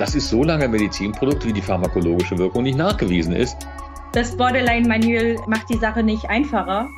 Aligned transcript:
Das 0.00 0.14
ist 0.14 0.30
so 0.30 0.42
lange 0.42 0.66
Medizinprodukt, 0.66 1.44
wie 1.44 1.52
die 1.52 1.60
pharmakologische 1.60 2.38
Wirkung 2.38 2.62
nicht 2.62 2.78
nachgewiesen 2.78 3.34
ist. 3.34 3.54
Das 4.14 4.34
Borderline-Manual 4.34 5.36
macht 5.46 5.68
die 5.68 5.76
Sache 5.76 6.02
nicht 6.02 6.24
einfacher. 6.24 6.88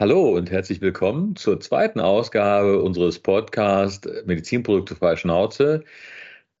Hallo 0.00 0.34
und 0.34 0.50
herzlich 0.50 0.80
willkommen 0.80 1.36
zur 1.36 1.60
zweiten 1.60 2.00
Ausgabe 2.00 2.82
unseres 2.82 3.18
Podcasts 3.18 4.08
Medizinprodukte 4.24 4.96
frei 4.96 5.16
Schnauze. 5.16 5.84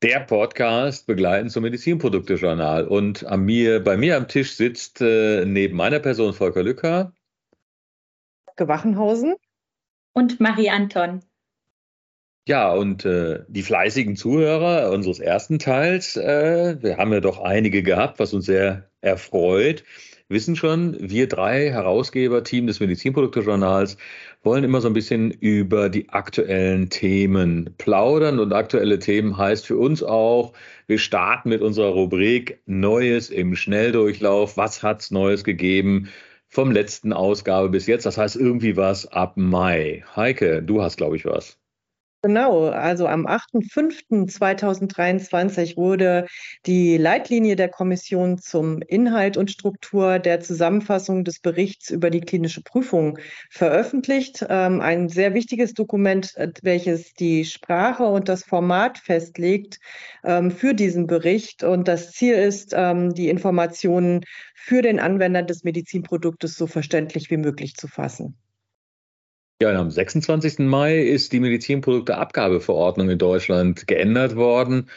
Der 0.02 0.20
Podcast 0.20 1.06
begleitend 1.06 1.50
zum 1.50 1.62
Medizinprodukte-Journal. 1.62 2.86
Und 2.86 3.24
an 3.24 3.46
mir, 3.46 3.82
bei 3.82 3.96
mir 3.96 4.18
am 4.18 4.28
Tisch 4.28 4.54
sitzt 4.54 5.00
äh, 5.00 5.46
neben 5.46 5.78
meiner 5.78 5.98
Person 5.98 6.34
Volker 6.34 6.62
Lücker. 6.62 7.14
Gewachenhausen. 8.56 9.34
Und 10.12 10.40
Marie 10.40 10.68
Anton. 10.68 11.22
Ja, 12.48 12.72
und 12.72 13.04
äh, 13.04 13.40
die 13.48 13.62
fleißigen 13.62 14.16
Zuhörer 14.16 14.90
unseres 14.90 15.18
ersten 15.20 15.58
Teils, 15.58 16.16
äh, 16.16 16.78
wir 16.80 16.96
haben 16.96 17.12
ja 17.12 17.20
doch 17.20 17.42
einige 17.42 17.82
gehabt, 17.82 18.18
was 18.20 18.32
uns 18.32 18.46
sehr 18.46 18.88
erfreut, 19.02 19.84
wissen 20.30 20.56
schon, 20.56 20.96
wir 20.98 21.28
drei 21.28 21.70
Herausgeber-Team 21.70 22.66
des 22.66 22.80
Medizinprodukte-Journals 22.80 23.98
wollen 24.42 24.64
immer 24.64 24.80
so 24.80 24.88
ein 24.88 24.94
bisschen 24.94 25.30
über 25.30 25.90
die 25.90 26.08
aktuellen 26.08 26.88
Themen 26.88 27.74
plaudern. 27.76 28.38
Und 28.40 28.54
aktuelle 28.54 28.98
Themen 28.98 29.36
heißt 29.36 29.66
für 29.66 29.76
uns 29.76 30.02
auch, 30.02 30.54
wir 30.86 30.98
starten 30.98 31.50
mit 31.50 31.60
unserer 31.60 31.90
Rubrik 31.90 32.62
Neues 32.64 33.28
im 33.28 33.56
Schnelldurchlauf. 33.56 34.56
Was 34.56 34.82
hat's 34.82 35.10
Neues 35.10 35.44
gegeben? 35.44 36.08
Vom 36.46 36.72
letzten 36.72 37.12
Ausgabe 37.12 37.68
bis 37.68 37.86
jetzt. 37.86 38.06
Das 38.06 38.16
heißt 38.16 38.36
irgendwie 38.36 38.78
was 38.78 39.06
ab 39.06 39.36
Mai. 39.36 40.02
Heike, 40.16 40.62
du 40.62 40.80
hast, 40.80 40.96
glaube 40.96 41.16
ich, 41.16 41.26
was. 41.26 41.58
Genau, 42.22 42.70
also 42.70 43.06
am 43.06 43.28
8.5.2023 43.28 45.76
wurde 45.76 46.26
die 46.66 46.96
Leitlinie 46.96 47.54
der 47.54 47.68
Kommission 47.68 48.38
zum 48.38 48.82
Inhalt 48.82 49.36
und 49.36 49.52
Struktur 49.52 50.18
der 50.18 50.40
Zusammenfassung 50.40 51.22
des 51.22 51.38
Berichts 51.38 51.90
über 51.90 52.10
die 52.10 52.20
klinische 52.20 52.64
Prüfung 52.64 53.20
veröffentlicht. 53.50 54.44
Ähm, 54.48 54.80
ein 54.80 55.08
sehr 55.08 55.32
wichtiges 55.32 55.74
Dokument, 55.74 56.36
äh, 56.36 56.50
welches 56.62 57.14
die 57.14 57.44
Sprache 57.44 58.06
und 58.06 58.28
das 58.28 58.42
Format 58.42 58.98
festlegt 58.98 59.78
ähm, 60.24 60.50
für 60.50 60.74
diesen 60.74 61.06
Bericht. 61.06 61.62
Und 61.62 61.86
das 61.86 62.10
Ziel 62.10 62.34
ist, 62.34 62.72
ähm, 62.74 63.14
die 63.14 63.28
Informationen 63.28 64.24
für 64.56 64.82
den 64.82 64.98
Anwender 64.98 65.44
des 65.44 65.62
Medizinproduktes 65.62 66.56
so 66.56 66.66
verständlich 66.66 67.30
wie 67.30 67.36
möglich 67.36 67.76
zu 67.76 67.86
fassen. 67.86 68.36
Ja, 69.60 69.72
am 69.76 69.90
26. 69.90 70.60
Mai 70.60 71.00
ist 71.02 71.32
die 71.32 71.40
Medizinprodukteabgabeverordnung 71.40 73.10
in 73.10 73.18
Deutschland 73.18 73.88
geändert 73.88 74.36
worden. 74.36 74.88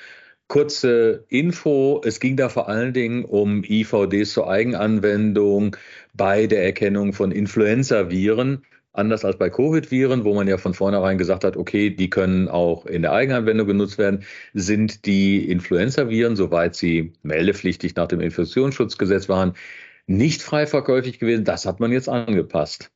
Kurze 0.47 1.25
Info, 1.29 1.99
es 2.05 2.19
ging 2.19 2.37
da 2.37 2.47
vor 2.47 2.69
allen 2.69 2.93
Dingen 2.93 3.25
um 3.25 3.63
IVDs 3.63 4.33
zur 4.33 4.47
Eigenanwendung 4.51 5.75
bei 6.13 6.45
der 6.45 6.63
Erkennung 6.63 7.13
von 7.13 7.31
Influenza-Viren. 7.31 8.63
Anders 8.93 9.25
als 9.25 9.39
bei 9.39 9.49
Covid-Viren, 9.49 10.25
wo 10.25 10.35
man 10.35 10.47
ja 10.47 10.59
von 10.59 10.75
vornherein 10.75 11.17
gesagt 11.17 11.43
hat, 11.43 11.57
okay, 11.57 11.89
die 11.89 12.11
können 12.11 12.47
auch 12.47 12.85
in 12.85 13.01
der 13.01 13.13
Eigenanwendung 13.13 13.65
genutzt 13.65 13.97
werden, 13.97 14.23
sind 14.53 15.07
die 15.07 15.49
Influenza-Viren, 15.49 16.35
soweit 16.35 16.75
sie 16.75 17.13
meldepflichtig 17.23 17.95
nach 17.95 18.07
dem 18.09 18.21
Infektionsschutzgesetz 18.21 19.27
waren, 19.27 19.53
nicht 20.05 20.43
frei 20.43 20.67
verkäuflich 20.67 21.17
gewesen. 21.17 21.45
Das 21.45 21.65
hat 21.65 21.79
man 21.79 21.91
jetzt 21.91 22.09
angepasst. 22.09 22.91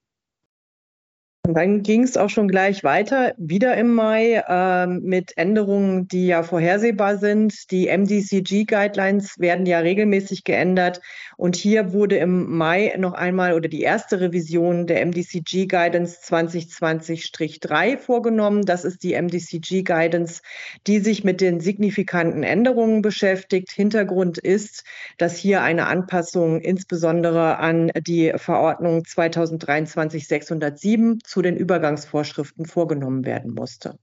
Und 1.45 1.53
dann 1.53 1.83
ging 1.83 2.01
es 2.01 2.17
auch 2.17 2.31
schon 2.31 2.47
gleich 2.47 2.83
weiter, 2.83 3.35
wieder 3.37 3.77
im 3.77 3.93
Mai, 3.93 4.43
äh, 4.47 4.87
mit 4.87 5.37
Änderungen, 5.37 6.07
die 6.07 6.25
ja 6.25 6.41
vorhersehbar 6.41 7.19
sind. 7.19 7.69
Die 7.69 7.87
MDCG-Guidelines 7.87 9.37
werden 9.37 9.67
ja 9.67 9.77
regelmäßig 9.77 10.43
geändert. 10.43 11.01
Und 11.37 11.55
hier 11.55 11.93
wurde 11.93 12.17
im 12.17 12.57
Mai 12.57 12.95
noch 12.97 13.13
einmal 13.13 13.53
oder 13.53 13.69
die 13.69 13.81
erste 13.81 14.21
Revision 14.21 14.87
der 14.87 15.05
MDCG-Guidance 15.05 16.17
2020-3 16.23 17.99
vorgenommen. 17.99 18.65
Das 18.65 18.83
ist 18.83 19.03
die 19.03 19.13
MDCG-Guidance, 19.13 20.41
die 20.87 20.97
sich 20.97 21.23
mit 21.23 21.41
den 21.41 21.59
signifikanten 21.59 22.41
Änderungen 22.41 23.03
beschäftigt. 23.03 23.71
Hintergrund 23.71 24.39
ist, 24.39 24.83
dass 25.19 25.37
hier 25.37 25.61
eine 25.61 25.85
Anpassung 25.85 26.59
insbesondere 26.59 27.59
an 27.59 27.91
die 28.07 28.33
Verordnung 28.35 29.01
2023-607 29.01 31.19
zu 31.35 31.41
den 31.41 31.57
Übergangsvorschriften 31.57 32.65
vorgenommen 32.65 33.25
werden 33.25 33.53
musste. 33.53 33.99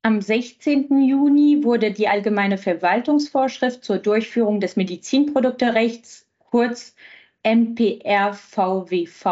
Am 0.00 0.22
16. 0.22 1.02
Juni 1.02 1.62
wurde 1.62 1.92
die 1.92 2.08
Allgemeine 2.08 2.56
Verwaltungsvorschrift 2.56 3.84
zur 3.84 3.98
Durchführung 3.98 4.58
des 4.58 4.76
Medizinprodukterechts, 4.76 6.26
kurz 6.38 6.94
MPRVWV, 7.44 9.26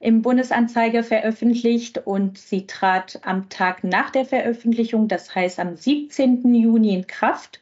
im 0.00 0.22
Bundesanzeiger 0.22 1.04
veröffentlicht 1.04 1.98
und 2.04 2.36
sie 2.36 2.66
trat 2.66 3.20
am 3.22 3.48
Tag 3.48 3.84
nach 3.84 4.10
der 4.10 4.24
Veröffentlichung, 4.24 5.06
das 5.06 5.32
heißt 5.32 5.60
am 5.60 5.76
17. 5.76 6.52
Juni, 6.52 6.94
in 6.94 7.06
Kraft. 7.06 7.60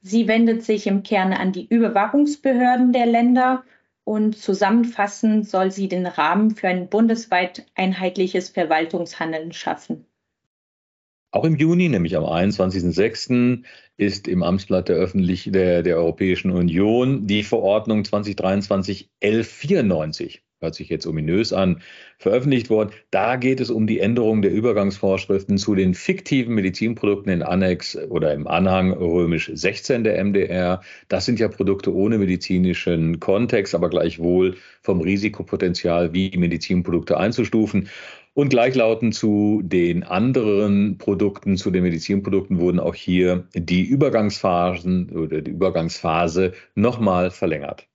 Sie 0.00 0.26
wendet 0.26 0.64
sich 0.64 0.86
im 0.86 1.02
Kern 1.02 1.34
an 1.34 1.52
die 1.52 1.66
Überwachungsbehörden 1.66 2.94
der 2.94 3.04
Länder 3.04 3.62
und 4.04 4.36
zusammenfassend 4.36 5.48
soll 5.48 5.70
sie 5.70 5.88
den 5.88 6.06
Rahmen 6.06 6.52
für 6.52 6.68
ein 6.68 6.88
bundesweit 6.88 7.66
einheitliches 7.74 8.48
Verwaltungshandeln 8.48 9.52
schaffen. 9.52 10.06
Auch 11.32 11.44
im 11.44 11.56
Juni, 11.56 11.88
nämlich 11.88 12.16
am 12.16 12.24
21.06., 12.24 13.62
ist 13.96 14.26
im 14.26 14.42
Amtsblatt 14.42 14.88
der, 14.88 14.96
Öffentlich 14.96 15.50
der, 15.52 15.82
der 15.82 15.96
Europäischen 15.96 16.50
Union 16.50 17.26
die 17.26 17.44
Verordnung 17.44 18.02
2023-1194 18.02 20.40
hört 20.60 20.74
sich 20.74 20.90
jetzt 20.90 21.06
ominös 21.06 21.52
an, 21.52 21.80
veröffentlicht 22.18 22.68
worden. 22.68 22.90
Da 23.10 23.36
geht 23.36 23.60
es 23.60 23.70
um 23.70 23.86
die 23.86 24.00
Änderung 24.00 24.42
der 24.42 24.52
Übergangsvorschriften 24.52 25.56
zu 25.56 25.74
den 25.74 25.94
fiktiven 25.94 26.54
Medizinprodukten 26.54 27.32
in 27.32 27.42
Annex 27.42 27.96
oder 27.96 28.34
im 28.34 28.46
Anhang 28.46 28.92
römisch 28.92 29.50
16 29.52 30.04
der 30.04 30.22
MDR. 30.22 30.82
Das 31.08 31.24
sind 31.24 31.40
ja 31.40 31.48
Produkte 31.48 31.94
ohne 31.94 32.18
medizinischen 32.18 33.20
Kontext, 33.20 33.74
aber 33.74 33.88
gleichwohl 33.88 34.56
vom 34.82 35.00
Risikopotenzial 35.00 36.12
wie 36.12 36.36
Medizinprodukte 36.36 37.16
einzustufen. 37.16 37.88
Und 38.32 38.50
gleichlautend 38.50 39.14
zu 39.14 39.60
den 39.64 40.04
anderen 40.04 40.98
Produkten, 40.98 41.56
zu 41.56 41.70
den 41.70 41.82
Medizinprodukten 41.82 42.60
wurden 42.60 42.78
auch 42.78 42.94
hier 42.94 43.48
die 43.54 43.82
Übergangsphasen 43.82 45.10
oder 45.10 45.40
die 45.40 45.50
Übergangsphase 45.50 46.52
nochmal 46.76 47.30
verlängert. 47.30 47.89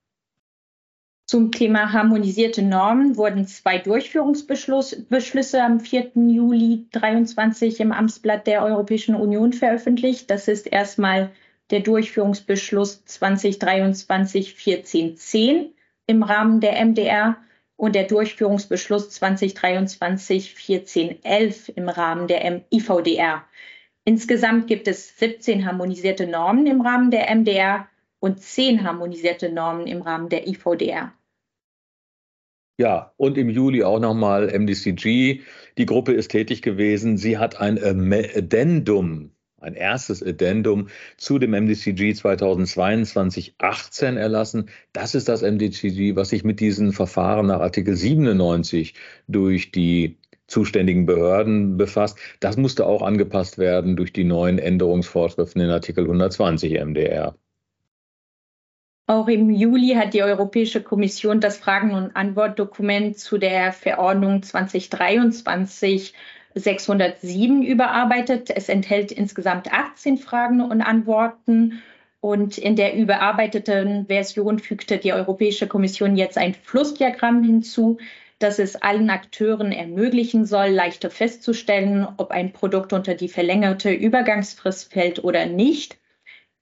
Zum 1.27 1.51
Thema 1.51 1.91
harmonisierte 1.91 2.61
Normen 2.61 3.17
wurden 3.17 3.47
zwei 3.47 3.79
Durchführungsbeschlüsse 3.79 5.63
am 5.63 5.79
4. 5.79 6.11
Juli 6.13 6.85
2023 6.91 7.79
im 7.79 7.91
Amtsblatt 7.91 8.45
der 8.45 8.63
Europäischen 8.63 9.15
Union 9.15 9.51
veröffentlicht. 9.51 10.29
Das 10.29 10.47
ist 10.47 10.67
erstmal 10.67 11.31
der 11.71 11.79
Durchführungsbeschluss 11.79 13.05
2023-1410 13.07 15.71
im 16.05 16.21
Rahmen 16.21 16.61
der 16.61 16.79
MDR 16.85 17.37
und 17.75 17.95
der 17.95 18.03
Durchführungsbeschluss 18.03 19.19
2023-1411 19.19 21.71
im 21.75 21.89
Rahmen 21.89 22.27
der 22.27 22.65
IVDR. 22.71 23.43
Insgesamt 24.03 24.67
gibt 24.67 24.87
es 24.87 25.17
17 25.17 25.65
harmonisierte 25.65 26.27
Normen 26.27 26.67
im 26.67 26.81
Rahmen 26.81 27.09
der 27.09 27.35
MDR 27.35 27.87
und 28.19 28.41
zehn 28.41 28.83
harmonisierte 28.83 29.51
Normen 29.51 29.87
im 29.87 30.03
Rahmen 30.03 30.29
der 30.29 30.47
IVDR. 30.47 31.11
Ja, 32.77 33.13
und 33.15 33.37
im 33.37 33.49
Juli 33.49 33.83
auch 33.83 33.99
nochmal 33.99 34.47
MDCG. 34.47 35.41
Die 35.77 35.85
Gruppe 35.85 36.11
ist 36.13 36.31
tätig 36.31 36.61
gewesen. 36.61 37.17
Sie 37.17 37.37
hat 37.37 37.61
ein 37.61 37.81
Addendum, 37.81 39.31
ein 39.61 39.75
erstes 39.75 40.21
Addendum 40.21 40.89
zu 41.15 41.39
dem 41.39 41.51
MDCG 41.51 42.11
2022-18 42.11 44.17
erlassen. 44.17 44.69
Das 44.91 45.15
ist 45.15 45.29
das 45.29 45.41
MDCG, 45.41 46.17
was 46.17 46.29
sich 46.29 46.43
mit 46.43 46.59
diesen 46.59 46.91
Verfahren 46.91 47.45
nach 47.47 47.61
Artikel 47.61 47.95
97 47.95 48.93
durch 49.27 49.71
die 49.71 50.17
zuständigen 50.47 51.05
Behörden 51.05 51.77
befasst. 51.77 52.19
Das 52.41 52.57
musste 52.57 52.85
auch 52.85 53.01
angepasst 53.01 53.57
werden 53.57 53.95
durch 53.95 54.11
die 54.11 54.25
neuen 54.25 54.59
Änderungsvorschriften 54.59 55.61
in 55.61 55.69
Artikel 55.69 56.03
120 56.03 56.73
MDR. 56.73 57.37
Auch 59.07 59.27
im 59.27 59.51
Juli 59.51 59.93
hat 59.93 60.15
die 60.15 60.23
Europäische 60.23 60.81
Kommission 60.81 61.39
das 61.39 61.57
Fragen- 61.57 61.93
und 61.93 62.15
Antwortdokument 62.15 63.19
zu 63.19 63.37
der 63.37 63.71
Verordnung 63.71 64.41
2023 64.41 66.13
607 66.55 67.61
überarbeitet. 67.61 68.49
Es 68.49 68.67
enthält 68.67 69.11
insgesamt 69.11 69.71
18 69.71 70.17
Fragen 70.17 70.61
und 70.61 70.81
Antworten. 70.81 71.83
Und 72.19 72.57
in 72.57 72.75
der 72.75 72.95
überarbeiteten 72.95 74.07
Version 74.07 74.57
fügte 74.57 74.97
die 74.97 75.13
Europäische 75.13 75.67
Kommission 75.67 76.15
jetzt 76.15 76.39
ein 76.39 76.55
Flussdiagramm 76.55 77.43
hinzu, 77.43 77.99
dass 78.39 78.57
es 78.57 78.75
allen 78.75 79.11
Akteuren 79.11 79.71
ermöglichen 79.71 80.47
soll, 80.47 80.69
leichter 80.69 81.11
festzustellen, 81.11 82.07
ob 82.17 82.31
ein 82.31 82.53
Produkt 82.53 82.91
unter 82.91 83.13
die 83.13 83.29
verlängerte 83.29 83.91
Übergangsfrist 83.91 84.91
fällt 84.91 85.23
oder 85.23 85.45
nicht. 85.45 85.99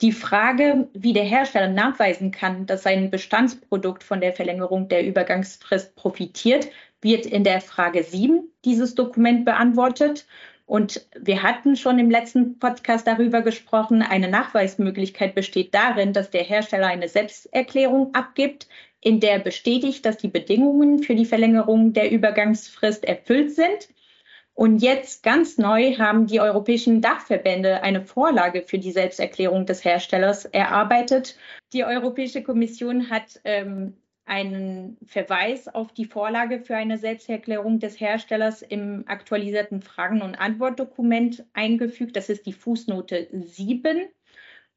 Die 0.01 0.11
Frage, 0.11 0.89
wie 0.93 1.13
der 1.13 1.23
Hersteller 1.23 1.69
nachweisen 1.69 2.31
kann, 2.31 2.65
dass 2.65 2.83
sein 2.83 3.09
Bestandsprodukt 3.09 4.03
von 4.03 4.21
der 4.21 4.33
Verlängerung 4.33 4.89
der 4.89 5.05
Übergangsfrist 5.05 5.95
profitiert, 5.95 6.67
wird 7.01 7.25
in 7.25 7.43
der 7.43 7.61
Frage 7.61 8.03
7 8.03 8.49
dieses 8.65 8.95
Dokument 8.95 9.45
beantwortet. 9.45 10.25
Und 10.65 11.05
wir 11.19 11.43
hatten 11.43 11.75
schon 11.75 11.99
im 11.99 12.09
letzten 12.09 12.57
Podcast 12.57 13.05
darüber 13.05 13.41
gesprochen, 13.41 14.01
eine 14.01 14.29
Nachweismöglichkeit 14.29 15.35
besteht 15.35 15.73
darin, 15.75 16.13
dass 16.13 16.31
der 16.31 16.43
Hersteller 16.43 16.87
eine 16.87 17.09
Selbsterklärung 17.09 18.15
abgibt, 18.15 18.67
in 19.01 19.19
der 19.19 19.39
bestätigt, 19.39 20.05
dass 20.05 20.17
die 20.17 20.29
Bedingungen 20.29 21.03
für 21.03 21.15
die 21.15 21.25
Verlängerung 21.25 21.93
der 21.93 22.11
Übergangsfrist 22.11 23.03
erfüllt 23.03 23.51
sind. 23.51 23.89
Und 24.55 24.79
jetzt 24.79 25.23
ganz 25.23 25.57
neu 25.57 25.97
haben 25.97 26.27
die 26.27 26.39
europäischen 26.39 27.01
Dachverbände 27.01 27.81
eine 27.81 28.05
Vorlage 28.05 28.61
für 28.61 28.77
die 28.77 28.91
Selbsterklärung 28.91 29.65
des 29.65 29.83
Herstellers 29.83 30.45
erarbeitet. 30.45 31.37
Die 31.73 31.83
Europäische 31.83 32.43
Kommission 32.43 33.09
hat 33.09 33.41
ähm, 33.45 33.97
einen 34.25 34.97
Verweis 35.05 35.67
auf 35.67 35.91
die 35.91 36.05
Vorlage 36.05 36.61
für 36.61 36.75
eine 36.75 36.97
Selbsterklärung 36.97 37.79
des 37.79 37.99
Herstellers 37.99 38.61
im 38.61 39.03
aktualisierten 39.07 39.81
Fragen- 39.81 40.21
und 40.21 40.35
Antwortdokument 40.35 41.45
eingefügt. 41.53 42.15
Das 42.15 42.29
ist 42.29 42.45
die 42.45 42.53
Fußnote 42.53 43.27
7. 43.31 44.03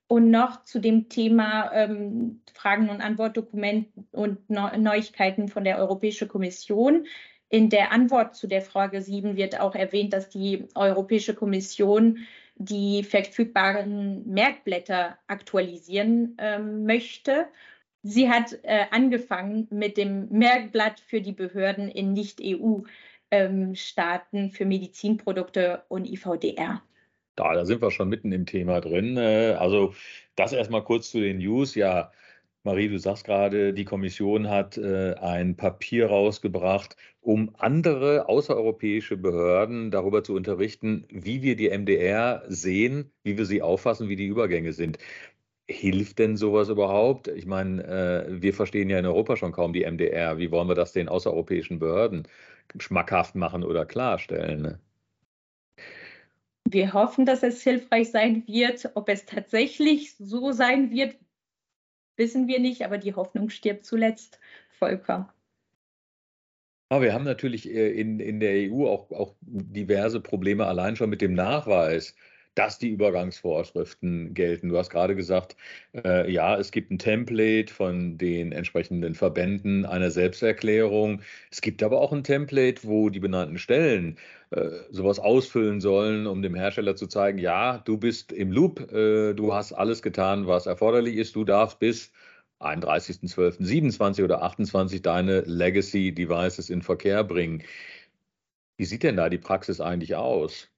Und 0.08 0.30
noch 0.30 0.62
zu 0.62 0.78
dem 0.78 1.08
Thema 1.08 1.70
ähm, 1.72 2.40
Fragen- 2.54 2.88
und 2.88 3.00
Antwortdokument 3.00 3.88
und 4.12 4.48
Neuigkeiten 4.48 5.48
von 5.48 5.64
der 5.64 5.78
Europäischen 5.78 6.28
Kommission. 6.28 7.06
In 7.48 7.70
der 7.70 7.92
Antwort 7.92 8.34
zu 8.34 8.48
der 8.48 8.62
Frage 8.62 9.00
7 9.00 9.36
wird 9.36 9.60
auch 9.60 9.74
erwähnt, 9.74 10.12
dass 10.12 10.28
die 10.28 10.66
Europäische 10.74 11.34
Kommission 11.34 12.26
die 12.56 13.04
verfügbaren 13.04 14.26
Merkblätter 14.26 15.16
aktualisieren 15.26 16.36
äh, 16.38 16.58
möchte. 16.58 17.46
Sie 18.02 18.30
hat 18.30 18.58
äh, 18.62 18.86
angefangen 18.90 19.68
mit 19.70 19.96
dem 19.96 20.28
Merkblatt 20.30 21.00
für 21.00 21.20
die 21.20 21.32
Behörden 21.32 21.88
in 21.88 22.12
Nicht-EU-Staaten 22.14 24.36
ähm, 24.36 24.50
für 24.50 24.64
Medizinprodukte 24.64 25.82
und 25.88 26.08
IVDR. 26.08 26.82
Da, 27.36 27.52
da 27.52 27.66
sind 27.66 27.82
wir 27.82 27.90
schon 27.90 28.08
mitten 28.08 28.32
im 28.32 28.46
Thema 28.46 28.80
drin. 28.80 29.16
Äh, 29.16 29.56
also 29.58 29.94
das 30.34 30.52
erstmal 30.52 30.84
kurz 30.84 31.10
zu 31.10 31.20
den 31.20 31.38
News. 31.38 31.74
Ja, 31.74 32.10
Marie, 32.66 32.88
du 32.88 32.98
sagst 32.98 33.24
gerade, 33.24 33.72
die 33.72 33.84
Kommission 33.84 34.50
hat 34.50 34.76
äh, 34.76 35.14
ein 35.20 35.56
Papier 35.56 36.08
rausgebracht, 36.08 36.96
um 37.20 37.54
andere 37.58 38.28
außereuropäische 38.28 39.16
Behörden 39.16 39.92
darüber 39.92 40.24
zu 40.24 40.34
unterrichten, 40.34 41.06
wie 41.08 41.42
wir 41.42 41.54
die 41.54 41.70
MDR 41.70 42.42
sehen, 42.48 43.12
wie 43.22 43.38
wir 43.38 43.46
sie 43.46 43.62
auffassen, 43.62 44.08
wie 44.08 44.16
die 44.16 44.26
Übergänge 44.26 44.72
sind. 44.72 44.98
Hilft 45.68 46.18
denn 46.18 46.36
sowas 46.36 46.68
überhaupt? 46.68 47.28
Ich 47.28 47.46
meine, 47.46 47.84
äh, 47.84 48.42
wir 48.42 48.52
verstehen 48.52 48.90
ja 48.90 48.98
in 48.98 49.06
Europa 49.06 49.36
schon 49.36 49.52
kaum 49.52 49.72
die 49.72 49.84
MDR. 49.84 50.38
Wie 50.38 50.50
wollen 50.50 50.68
wir 50.68 50.74
das 50.74 50.92
den 50.92 51.08
außereuropäischen 51.08 51.78
Behörden 51.78 52.26
schmackhaft 52.80 53.36
machen 53.36 53.62
oder 53.62 53.86
klarstellen? 53.86 54.62
Ne? 54.62 54.80
Wir 56.68 56.92
hoffen, 56.94 57.26
dass 57.26 57.44
es 57.44 57.62
hilfreich 57.62 58.10
sein 58.10 58.42
wird. 58.48 58.90
Ob 58.94 59.08
es 59.08 59.24
tatsächlich 59.24 60.16
so 60.16 60.50
sein 60.50 60.90
wird, 60.90 61.16
wissen 62.16 62.48
wir 62.48 62.60
nicht, 62.60 62.84
aber 62.84 62.98
die 62.98 63.14
Hoffnung 63.14 63.50
stirbt 63.50 63.84
zuletzt. 63.84 64.40
Volker. 64.78 65.32
Aber 66.88 67.02
wir 67.02 67.12
haben 67.12 67.24
natürlich 67.24 67.68
äh, 67.68 67.90
in, 67.90 68.20
in 68.20 68.40
der 68.40 68.70
EU 68.70 68.86
auch, 68.86 69.10
auch 69.10 69.34
diverse 69.40 70.20
Probleme 70.20 70.66
allein 70.66 70.96
schon 70.96 71.10
mit 71.10 71.20
dem 71.20 71.34
Nachweis 71.34 72.14
dass 72.56 72.78
die 72.78 72.88
Übergangsvorschriften 72.88 74.34
gelten. 74.34 74.70
Du 74.70 74.78
hast 74.78 74.90
gerade 74.90 75.14
gesagt, 75.14 75.56
äh, 75.94 76.30
ja, 76.32 76.58
es 76.58 76.72
gibt 76.72 76.90
ein 76.90 76.98
Template 76.98 77.72
von 77.72 78.18
den 78.18 78.50
entsprechenden 78.50 79.14
Verbänden 79.14 79.84
einer 79.86 80.10
Selbsterklärung. 80.10 81.20
Es 81.50 81.60
gibt 81.60 81.82
aber 81.82 82.00
auch 82.00 82.12
ein 82.12 82.24
Template, 82.24 82.82
wo 82.84 83.10
die 83.10 83.20
benannten 83.20 83.58
Stellen 83.58 84.18
äh, 84.50 84.70
sowas 84.90 85.18
ausfüllen 85.18 85.80
sollen, 85.80 86.26
um 86.26 86.42
dem 86.42 86.54
Hersteller 86.54 86.96
zu 86.96 87.06
zeigen, 87.06 87.38
ja, 87.38 87.78
du 87.78 87.98
bist 87.98 88.32
im 88.32 88.50
Loop, 88.50 88.90
äh, 88.92 89.34
du 89.34 89.52
hast 89.54 89.72
alles 89.72 90.02
getan, 90.02 90.46
was 90.46 90.66
erforderlich 90.66 91.16
ist, 91.16 91.36
du 91.36 91.44
darfst 91.44 91.78
bis 91.78 92.10
31.12.27 92.60 94.24
oder 94.24 94.42
28 94.42 95.02
deine 95.02 95.40
Legacy 95.42 96.12
Devices 96.14 96.70
in 96.70 96.80
Verkehr 96.82 97.22
bringen. 97.22 97.62
Wie 98.78 98.86
sieht 98.86 99.02
denn 99.02 99.16
da 99.16 99.28
die 99.28 99.38
Praxis 99.38 99.80
eigentlich 99.80 100.14
aus? 100.14 100.70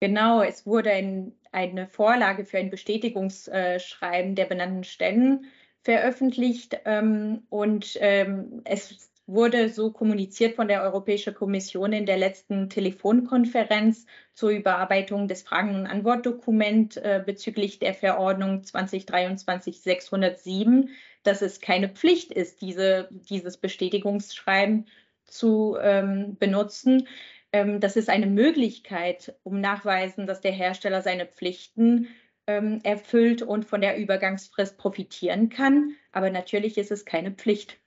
Genau, 0.00 0.42
es 0.42 0.66
wurde 0.66 0.90
ein, 0.90 1.32
eine 1.52 1.86
Vorlage 1.86 2.44
für 2.44 2.58
ein 2.58 2.70
Bestätigungsschreiben 2.70 4.34
der 4.34 4.46
benannten 4.46 4.84
Stellen 4.84 5.46
veröffentlicht 5.82 6.80
ähm, 6.84 7.44
und 7.50 7.96
ähm, 8.00 8.62
es 8.64 9.10
wurde 9.26 9.70
so 9.70 9.90
kommuniziert 9.90 10.54
von 10.56 10.68
der 10.68 10.82
Europäischen 10.82 11.34
Kommission 11.34 11.92
in 11.92 12.06
der 12.06 12.18
letzten 12.18 12.68
Telefonkonferenz 12.68 14.04
zur 14.34 14.50
Überarbeitung 14.50 15.28
des 15.28 15.42
Fragen- 15.42 15.74
und 15.74 15.86
Antwortdokuments 15.86 16.98
äh, 16.98 17.22
bezüglich 17.24 17.78
der 17.78 17.94
Verordnung 17.94 18.60
2023-607, 18.60 20.88
dass 21.22 21.40
es 21.40 21.60
keine 21.60 21.88
Pflicht 21.88 22.32
ist, 22.32 22.60
diese, 22.60 23.08
dieses 23.10 23.56
Bestätigungsschreiben 23.56 24.86
zu 25.24 25.78
ähm, 25.80 26.36
benutzen. 26.38 27.08
Ähm, 27.54 27.78
das 27.78 27.94
ist 27.94 28.10
eine 28.10 28.26
Möglichkeit, 28.26 29.38
um 29.44 29.60
nachweisen, 29.60 30.26
dass 30.26 30.40
der 30.40 30.50
Hersteller 30.50 31.02
seine 31.02 31.24
Pflichten 31.24 32.08
ähm, 32.48 32.80
erfüllt 32.82 33.42
und 33.42 33.64
von 33.64 33.80
der 33.80 33.96
Übergangsfrist 33.96 34.76
profitieren 34.76 35.50
kann. 35.50 35.92
Aber 36.10 36.30
natürlich 36.30 36.76
ist 36.78 36.90
es 36.90 37.04
keine 37.04 37.30
Pflicht. 37.30 37.80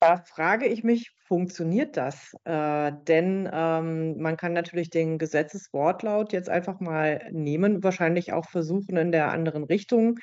Da 0.00 0.16
frage 0.16 0.66
ich 0.66 0.82
mich, 0.82 1.12
funktioniert 1.24 1.96
das? 1.96 2.34
Äh, 2.42 2.90
denn 3.06 3.48
ähm, 3.52 4.20
man 4.20 4.36
kann 4.36 4.54
natürlich 4.54 4.90
den 4.90 5.18
Gesetzeswortlaut 5.18 6.32
jetzt 6.32 6.48
einfach 6.48 6.80
mal 6.80 7.28
nehmen, 7.30 7.84
wahrscheinlich 7.84 8.32
auch 8.32 8.50
versuchen, 8.50 8.96
in 8.96 9.12
der 9.12 9.30
anderen 9.30 9.62
Richtung 9.62 10.18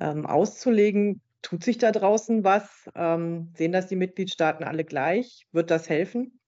ähm, 0.00 0.26
auszulegen. 0.26 1.22
Tut 1.42 1.62
sich 1.62 1.78
da 1.78 1.92
draußen 1.92 2.42
was? 2.42 2.90
Ähm, 2.96 3.52
sehen 3.56 3.70
das 3.70 3.86
die 3.86 3.94
Mitgliedstaaten 3.94 4.64
alle 4.64 4.84
gleich? 4.84 5.46
Wird 5.52 5.70
das 5.70 5.88
helfen? 5.88 6.39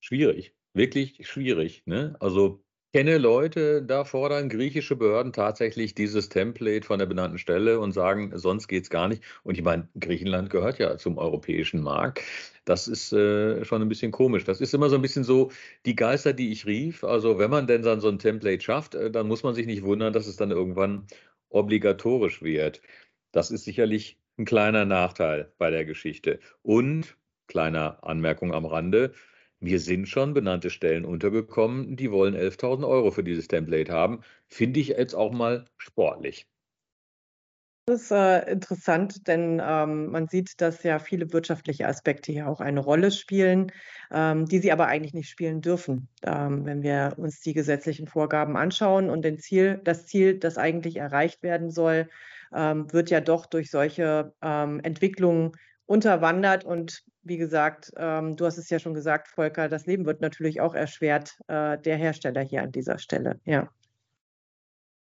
Schwierig, 0.00 0.54
wirklich 0.74 1.26
schwierig. 1.26 1.82
Ne? 1.86 2.16
Also 2.20 2.62
kenne 2.92 3.18
Leute, 3.18 3.82
da 3.82 4.04
fordern 4.04 4.48
griechische 4.48 4.96
Behörden 4.96 5.32
tatsächlich 5.32 5.94
dieses 5.94 6.28
Template 6.28 6.86
von 6.86 6.98
der 6.98 7.06
benannten 7.06 7.38
Stelle 7.38 7.80
und 7.80 7.92
sagen, 7.92 8.32
sonst 8.34 8.68
geht 8.68 8.84
es 8.84 8.90
gar 8.90 9.08
nicht. 9.08 9.22
Und 9.42 9.56
ich 9.56 9.62
meine, 9.62 9.88
Griechenland 10.00 10.50
gehört 10.50 10.78
ja 10.78 10.96
zum 10.96 11.18
europäischen 11.18 11.82
Markt. 11.82 12.22
Das 12.64 12.88
ist 12.88 13.12
äh, 13.12 13.64
schon 13.64 13.82
ein 13.82 13.88
bisschen 13.88 14.12
komisch. 14.12 14.44
Das 14.44 14.60
ist 14.60 14.74
immer 14.74 14.88
so 14.88 14.96
ein 14.96 15.02
bisschen 15.02 15.24
so 15.24 15.50
die 15.84 15.96
Geister, 15.96 16.32
die 16.32 16.50
ich 16.52 16.66
rief. 16.66 17.04
Also 17.04 17.38
wenn 17.38 17.50
man 17.50 17.66
denn 17.66 17.82
dann 17.82 18.00
so 18.00 18.08
ein 18.08 18.18
Template 18.18 18.62
schafft, 18.62 18.94
äh, 18.94 19.10
dann 19.10 19.28
muss 19.28 19.42
man 19.42 19.54
sich 19.54 19.66
nicht 19.66 19.82
wundern, 19.82 20.12
dass 20.12 20.26
es 20.26 20.36
dann 20.36 20.50
irgendwann 20.50 21.06
obligatorisch 21.50 22.42
wird. 22.42 22.82
Das 23.32 23.50
ist 23.50 23.64
sicherlich 23.64 24.18
ein 24.38 24.44
kleiner 24.44 24.84
Nachteil 24.84 25.52
bei 25.58 25.70
der 25.70 25.84
Geschichte. 25.84 26.40
Und, 26.62 27.16
kleine 27.48 28.02
Anmerkung 28.02 28.54
am 28.54 28.66
Rande, 28.66 29.12
mir 29.60 29.80
sind 29.80 30.08
schon 30.08 30.34
benannte 30.34 30.70
Stellen 30.70 31.04
untergekommen, 31.04 31.96
die 31.96 32.10
wollen 32.10 32.34
11.000 32.34 32.86
Euro 32.86 33.10
für 33.10 33.24
dieses 33.24 33.48
Template 33.48 33.92
haben. 33.92 34.20
Finde 34.46 34.80
ich 34.80 34.88
jetzt 34.88 35.14
auch 35.14 35.32
mal 35.32 35.64
sportlich. 35.76 36.46
Das 37.88 38.02
ist 38.02 38.10
äh, 38.10 38.52
interessant, 38.52 39.26
denn 39.26 39.62
ähm, 39.64 40.10
man 40.10 40.28
sieht, 40.28 40.60
dass 40.60 40.82
ja 40.82 40.98
viele 40.98 41.32
wirtschaftliche 41.32 41.88
Aspekte 41.88 42.32
hier 42.32 42.46
auch 42.46 42.60
eine 42.60 42.80
Rolle 42.80 43.10
spielen, 43.10 43.72
ähm, 44.10 44.44
die 44.44 44.58
sie 44.58 44.72
aber 44.72 44.88
eigentlich 44.88 45.14
nicht 45.14 45.30
spielen 45.30 45.62
dürfen, 45.62 46.06
ähm, 46.22 46.66
wenn 46.66 46.82
wir 46.82 47.14
uns 47.16 47.40
die 47.40 47.54
gesetzlichen 47.54 48.06
Vorgaben 48.06 48.58
anschauen. 48.58 49.08
Und 49.08 49.24
Ziel, 49.40 49.80
das 49.84 50.04
Ziel, 50.04 50.38
das 50.38 50.58
eigentlich 50.58 50.96
erreicht 50.96 51.42
werden 51.42 51.70
soll, 51.70 52.10
ähm, 52.54 52.92
wird 52.92 53.08
ja 53.08 53.22
doch 53.22 53.46
durch 53.46 53.70
solche 53.70 54.34
ähm, 54.42 54.80
Entwicklungen 54.80 55.52
unterwandert 55.88 56.64
und 56.64 57.02
wie 57.22 57.38
gesagt, 57.38 57.92
ähm, 57.96 58.36
du 58.36 58.46
hast 58.46 58.58
es 58.58 58.70
ja 58.70 58.78
schon 58.78 58.94
gesagt, 58.94 59.28
Volker, 59.28 59.68
das 59.68 59.86
Leben 59.86 60.06
wird 60.06 60.20
natürlich 60.20 60.60
auch 60.60 60.74
erschwert, 60.74 61.38
äh, 61.48 61.78
der 61.78 61.96
Hersteller 61.96 62.42
hier 62.42 62.62
an 62.62 62.72
dieser 62.72 62.98
Stelle. 62.98 63.40
Ja. 63.44 63.68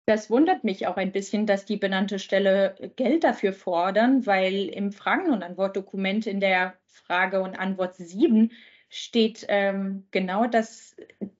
Das 0.07 0.31
wundert 0.31 0.65
mich 0.65 0.89
auch 0.89 0.97
ein 0.97 1.13
bisschen, 1.13 1.47
dass 1.47 1.65
die 1.65 1.77
benannte 1.77 2.19
Stelle 2.19 2.75
Geld 2.97 3.23
dafür 3.23 3.53
fordern, 3.53 4.27
weil 4.27 4.69
im 4.69 4.91
Fragen- 4.91 5.31
und 5.33 5.45
Antwortdokument 5.45 6.27
in 6.27 6.41
der 6.41 6.75
Frage- 6.87 7.41
und 7.41 7.57
Antwort 7.57 7.95
7 7.97 8.51
steht 8.89 9.47
ähm, 9.49 10.07
genau, 10.11 10.47
dass 10.47 10.97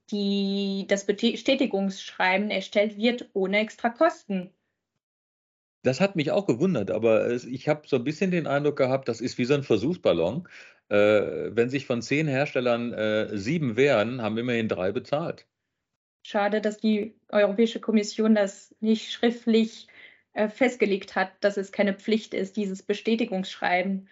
die, 0.09 0.85
das 0.87 1.05
Bestätigungsschreiben 1.05 2.49
erstellt 2.49 2.97
wird 2.97 3.29
ohne 3.33 3.59
extra 3.59 3.89
Kosten. 3.89 4.53
Das 5.83 5.99
hat 5.99 6.15
mich 6.15 6.31
auch 6.31 6.45
gewundert, 6.45 6.91
aber 6.91 7.29
ich 7.31 7.67
habe 7.67 7.87
so 7.87 7.97
ein 7.97 8.05
bisschen 8.05 8.31
den 8.31 8.47
Eindruck 8.47 8.77
gehabt, 8.77 9.09
das 9.09 9.19
ist 9.19 9.37
wie 9.37 9.45
so 9.45 9.53
ein 9.53 9.63
Versuchsballon. 9.63 10.47
Äh, 10.89 11.55
wenn 11.55 11.69
sich 11.69 11.85
von 11.85 12.01
zehn 12.01 12.27
Herstellern 12.27 12.93
äh, 12.93 13.37
sieben 13.37 13.75
wehren, 13.75 14.21
haben 14.21 14.37
immerhin 14.37 14.69
drei 14.69 14.91
bezahlt. 14.91 15.45
Schade, 16.25 16.61
dass 16.61 16.77
die 16.77 17.15
Europäische 17.29 17.81
Kommission 17.81 18.35
das 18.35 18.73
nicht 18.79 19.11
schriftlich 19.11 19.87
äh, 20.33 20.47
festgelegt 20.47 21.15
hat, 21.15 21.31
dass 21.41 21.57
es 21.57 21.71
keine 21.71 21.93
Pflicht 21.93 22.33
ist, 22.33 22.55
dieses 22.55 22.81
Bestätigungsschreiben 22.81 24.07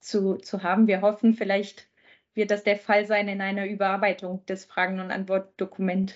zu, 0.00 0.36
zu 0.36 0.62
haben. 0.62 0.86
Wir 0.86 1.00
hoffen, 1.00 1.34
vielleicht 1.34 1.88
wird 2.34 2.50
das 2.50 2.64
der 2.64 2.76
Fall 2.76 3.06
sein 3.06 3.28
in 3.28 3.40
einer 3.40 3.66
Überarbeitung 3.66 4.44
des 4.46 4.66
Fragen- 4.66 5.00
und 5.00 5.10
Antwortdokuments. 5.10 6.14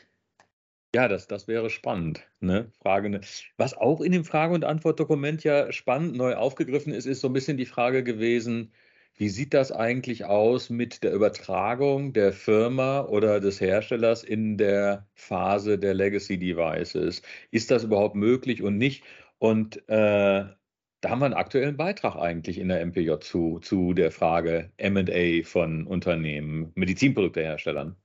Ja, 0.98 1.06
das, 1.06 1.28
das 1.28 1.46
wäre 1.46 1.70
spannend. 1.70 2.28
Ne? 2.40 2.72
Frage, 2.82 3.08
ne? 3.08 3.20
Was 3.56 3.72
auch 3.72 4.00
in 4.00 4.10
dem 4.10 4.24
Frage- 4.24 4.52
und 4.54 4.64
Antwortdokument 4.64 5.44
ja 5.44 5.70
spannend 5.70 6.16
neu 6.16 6.34
aufgegriffen 6.34 6.92
ist, 6.92 7.06
ist 7.06 7.20
so 7.20 7.28
ein 7.28 7.32
bisschen 7.32 7.56
die 7.56 7.66
Frage 7.66 8.02
gewesen, 8.02 8.72
wie 9.14 9.28
sieht 9.28 9.54
das 9.54 9.70
eigentlich 9.70 10.24
aus 10.24 10.70
mit 10.70 11.04
der 11.04 11.12
Übertragung 11.12 12.12
der 12.14 12.32
Firma 12.32 13.02
oder 13.02 13.38
des 13.38 13.60
Herstellers 13.60 14.24
in 14.24 14.58
der 14.58 15.06
Phase 15.14 15.78
der 15.78 15.94
Legacy 15.94 16.36
Devices? 16.36 17.22
Ist 17.52 17.70
das 17.70 17.84
überhaupt 17.84 18.16
möglich 18.16 18.60
und 18.64 18.76
nicht? 18.76 19.04
Und 19.38 19.76
äh, 19.88 19.92
da 19.92 20.56
haben 21.04 21.20
wir 21.20 21.26
einen 21.26 21.34
aktuellen 21.34 21.76
Beitrag 21.76 22.16
eigentlich 22.16 22.58
in 22.58 22.68
der 22.70 22.84
MPJ 22.84 23.20
zu, 23.20 23.60
zu 23.60 23.94
der 23.94 24.10
Frage 24.10 24.72
MA 24.80 25.44
von 25.44 25.86
Unternehmen, 25.86 26.72
Medizinprodukteherstellern. 26.74 27.96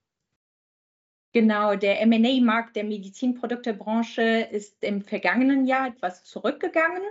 Genau, 1.34 1.75
der 1.75 2.06
MA-Markt 2.06 2.75
der 2.75 2.84
Medizinproduktebranche 2.84 4.48
ist 4.52 4.84
im 4.84 5.02
vergangenen 5.02 5.66
Jahr 5.66 5.88
etwas 5.88 6.24
zurückgegangen, 6.24 7.02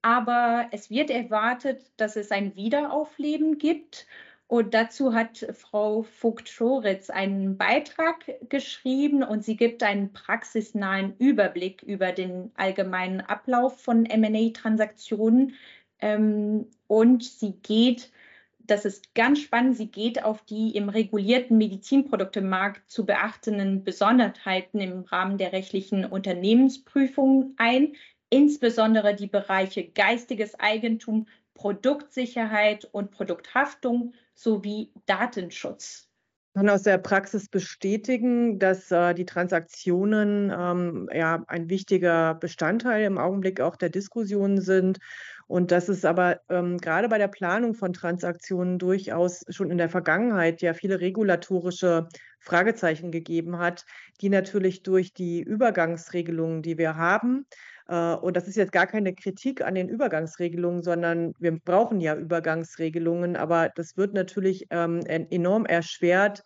aber 0.00 0.68
es 0.72 0.88
wird 0.88 1.10
erwartet, 1.10 1.82
dass 1.98 2.16
es 2.16 2.30
ein 2.30 2.56
Wiederaufleben 2.56 3.58
gibt. 3.58 4.06
Und 4.46 4.72
dazu 4.74 5.14
hat 5.14 5.46
Frau 5.52 6.02
Vogt-Schoritz 6.02 7.10
einen 7.10 7.58
Beitrag 7.58 8.24
geschrieben 8.48 9.22
und 9.22 9.44
sie 9.44 9.56
gibt 9.56 9.82
einen 9.82 10.14
praxisnahen 10.14 11.14
Überblick 11.18 11.82
über 11.82 12.12
den 12.12 12.52
allgemeinen 12.54 13.20
Ablauf 13.20 13.82
von 13.82 14.04
MA-Transaktionen. 14.04 15.54
Ähm, 16.00 16.68
und 16.86 17.22
sie 17.22 17.52
geht 17.62 18.10
das 18.72 18.86
ist 18.86 19.14
ganz 19.14 19.40
spannend. 19.40 19.76
Sie 19.76 19.90
geht 19.90 20.24
auf 20.24 20.42
die 20.46 20.74
im 20.74 20.88
regulierten 20.88 21.58
Medizinproduktemarkt 21.58 22.90
zu 22.90 23.04
beachtenden 23.04 23.84
Besonderheiten 23.84 24.80
im 24.80 25.02
Rahmen 25.02 25.36
der 25.36 25.52
rechtlichen 25.52 26.06
Unternehmensprüfung 26.06 27.54
ein, 27.58 27.94
insbesondere 28.30 29.14
die 29.14 29.26
Bereiche 29.26 29.86
geistiges 29.86 30.58
Eigentum, 30.58 31.28
Produktsicherheit 31.52 32.88
und 32.92 33.10
Produkthaftung 33.10 34.14
sowie 34.34 34.90
Datenschutz. 35.04 36.08
Kann 36.54 36.68
aus 36.68 36.82
der 36.82 36.98
Praxis 36.98 37.48
bestätigen, 37.48 38.58
dass 38.58 38.90
äh, 38.90 39.14
die 39.14 39.24
Transaktionen 39.24 40.52
ähm, 40.54 41.08
ja 41.10 41.42
ein 41.46 41.70
wichtiger 41.70 42.34
Bestandteil 42.34 43.04
im 43.04 43.16
Augenblick 43.16 43.60
auch 43.60 43.74
der 43.76 43.88
Diskussion 43.88 44.60
sind. 44.60 44.98
Und 45.46 45.70
dass 45.70 45.88
es 45.88 46.04
aber 46.04 46.40
ähm, 46.50 46.78
gerade 46.78 47.08
bei 47.08 47.18
der 47.18 47.28
Planung 47.28 47.74
von 47.74 47.92
Transaktionen 47.92 48.78
durchaus 48.78 49.44
schon 49.48 49.70
in 49.70 49.78
der 49.78 49.88
Vergangenheit 49.88 50.60
ja 50.62 50.74
viele 50.74 51.00
regulatorische 51.00 52.08
Fragezeichen 52.38 53.10
gegeben 53.10 53.58
hat, 53.58 53.86
die 54.20 54.28
natürlich 54.28 54.82
durch 54.82 55.14
die 55.14 55.40
Übergangsregelungen, 55.40 56.62
die 56.62 56.76
wir 56.76 56.96
haben, 56.96 57.46
und 57.96 58.36
das 58.36 58.48
ist 58.48 58.56
jetzt 58.56 58.72
gar 58.72 58.86
keine 58.86 59.14
Kritik 59.14 59.62
an 59.62 59.74
den 59.74 59.88
Übergangsregelungen, 59.88 60.82
sondern 60.82 61.34
wir 61.38 61.58
brauchen 61.58 62.00
ja 62.00 62.14
Übergangsregelungen, 62.16 63.36
aber 63.36 63.70
das 63.74 63.96
wird 63.96 64.14
natürlich 64.14 64.66
ähm, 64.70 65.00
enorm 65.06 65.66
erschwert 65.66 66.42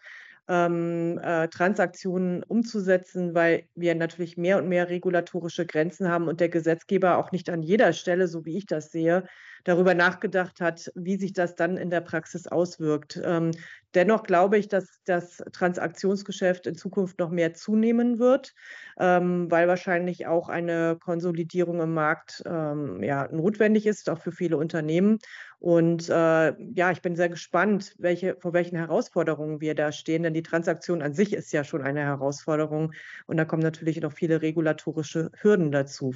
ähm, 0.48 1.18
äh, 1.22 1.48
Transaktionen 1.48 2.42
umzusetzen, 2.44 3.34
weil 3.34 3.68
wir 3.74 3.94
natürlich 3.94 4.36
mehr 4.36 4.58
und 4.58 4.68
mehr 4.68 4.88
regulatorische 4.88 5.66
Grenzen 5.66 6.08
haben 6.08 6.28
und 6.28 6.40
der 6.40 6.48
Gesetzgeber 6.48 7.18
auch 7.18 7.32
nicht 7.32 7.50
an 7.50 7.62
jeder 7.62 7.92
Stelle, 7.92 8.28
so 8.28 8.44
wie 8.44 8.56
ich 8.56 8.66
das 8.66 8.90
sehe, 8.92 9.24
darüber 9.66 9.94
nachgedacht 9.94 10.60
hat, 10.60 10.92
wie 10.94 11.16
sich 11.16 11.32
das 11.32 11.56
dann 11.56 11.76
in 11.76 11.90
der 11.90 12.00
Praxis 12.00 12.46
auswirkt. 12.46 13.20
Ähm, 13.24 13.50
dennoch 13.94 14.22
glaube 14.22 14.58
ich, 14.58 14.68
dass 14.68 15.00
das 15.04 15.42
Transaktionsgeschäft 15.52 16.68
in 16.68 16.76
Zukunft 16.76 17.18
noch 17.18 17.30
mehr 17.30 17.52
zunehmen 17.52 18.20
wird, 18.20 18.54
ähm, 18.98 19.50
weil 19.50 19.66
wahrscheinlich 19.66 20.28
auch 20.28 20.48
eine 20.48 20.96
Konsolidierung 21.00 21.80
im 21.80 21.94
Markt 21.94 22.44
ähm, 22.46 23.02
ja, 23.02 23.26
notwendig 23.32 23.86
ist, 23.86 24.08
auch 24.08 24.20
für 24.20 24.30
viele 24.30 24.56
Unternehmen. 24.56 25.18
Und 25.58 26.08
äh, 26.10 26.72
ja, 26.72 26.92
ich 26.92 27.02
bin 27.02 27.16
sehr 27.16 27.28
gespannt, 27.28 27.96
welche, 27.98 28.36
vor 28.38 28.52
welchen 28.52 28.76
Herausforderungen 28.76 29.60
wir 29.60 29.74
da 29.74 29.90
stehen, 29.90 30.22
denn 30.22 30.34
die 30.34 30.44
Transaktion 30.44 31.02
an 31.02 31.12
sich 31.12 31.32
ist 31.32 31.52
ja 31.52 31.64
schon 31.64 31.82
eine 31.82 32.02
Herausforderung. 32.02 32.92
Und 33.26 33.36
da 33.36 33.44
kommen 33.44 33.62
natürlich 33.62 34.00
noch 34.00 34.12
viele 34.12 34.42
regulatorische 34.42 35.32
Hürden 35.40 35.72
dazu. 35.72 36.14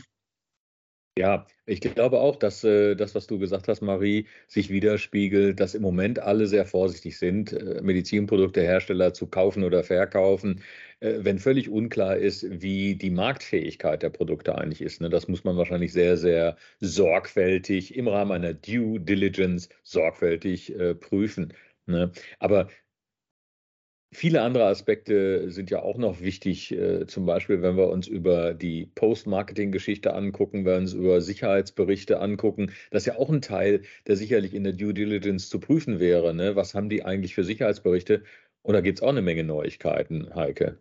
Ja, 1.18 1.46
ich 1.66 1.80
glaube 1.80 2.20
auch, 2.20 2.36
dass 2.36 2.62
äh, 2.64 2.94
das, 2.94 3.14
was 3.14 3.26
du 3.26 3.38
gesagt 3.38 3.68
hast, 3.68 3.80
Marie, 3.82 4.26
sich 4.46 4.70
widerspiegelt, 4.70 5.58
dass 5.58 5.74
im 5.74 5.82
Moment 5.82 6.18
alle 6.20 6.46
sehr 6.46 6.64
vorsichtig 6.64 7.18
sind, 7.18 7.52
äh, 7.52 7.82
Medizinproduktehersteller 7.82 9.12
zu 9.12 9.26
kaufen 9.26 9.64
oder 9.64 9.82
verkaufen, 9.82 10.62
äh, 11.00 11.16
wenn 11.18 11.38
völlig 11.40 11.68
unklar 11.68 12.16
ist, 12.16 12.46
wie 12.62 12.94
die 12.94 13.10
Marktfähigkeit 13.10 14.02
der 14.02 14.10
Produkte 14.10 14.56
eigentlich 14.56 14.80
ist. 14.80 15.00
Ne? 15.00 15.10
Das 15.10 15.26
muss 15.28 15.44
man 15.44 15.56
wahrscheinlich 15.56 15.92
sehr, 15.92 16.16
sehr 16.16 16.56
sorgfältig 16.80 17.96
im 17.96 18.06
Rahmen 18.08 18.32
einer 18.32 18.54
Due 18.54 19.00
Diligence 19.00 19.68
sorgfältig 19.82 20.74
äh, 20.78 20.94
prüfen. 20.94 21.52
Ne? 21.86 22.12
Aber 22.38 22.68
Viele 24.12 24.42
andere 24.42 24.66
Aspekte 24.66 25.50
sind 25.52 25.70
ja 25.70 25.82
auch 25.82 25.96
noch 25.96 26.20
wichtig, 26.20 26.72
äh, 26.72 27.06
zum 27.06 27.26
Beispiel, 27.26 27.62
wenn 27.62 27.76
wir 27.76 27.88
uns 27.88 28.08
über 28.08 28.54
die 28.54 28.86
Post-Marketing-Geschichte 28.86 30.14
angucken, 30.14 30.64
wenn 30.64 30.72
wir 30.72 30.78
uns 30.78 30.94
über 30.94 31.20
Sicherheitsberichte 31.20 32.20
angucken. 32.20 32.72
Das 32.90 33.02
ist 33.02 33.06
ja 33.06 33.16
auch 33.18 33.30
ein 33.30 33.40
Teil, 33.40 33.82
der 34.08 34.16
sicherlich 34.16 34.52
in 34.54 34.64
der 34.64 34.72
Due 34.72 34.94
Diligence 34.94 35.48
zu 35.48 35.60
prüfen 35.60 36.00
wäre. 36.00 36.34
Ne? 36.34 36.56
Was 36.56 36.74
haben 36.74 36.88
die 36.88 37.04
eigentlich 37.04 37.34
für 37.36 37.44
Sicherheitsberichte? 37.44 38.24
Und 38.62 38.74
da 38.74 38.80
gibt 38.80 38.98
es 38.98 39.02
auch 39.02 39.10
eine 39.10 39.22
Menge 39.22 39.44
Neuigkeiten, 39.44 40.34
Heike. 40.34 40.78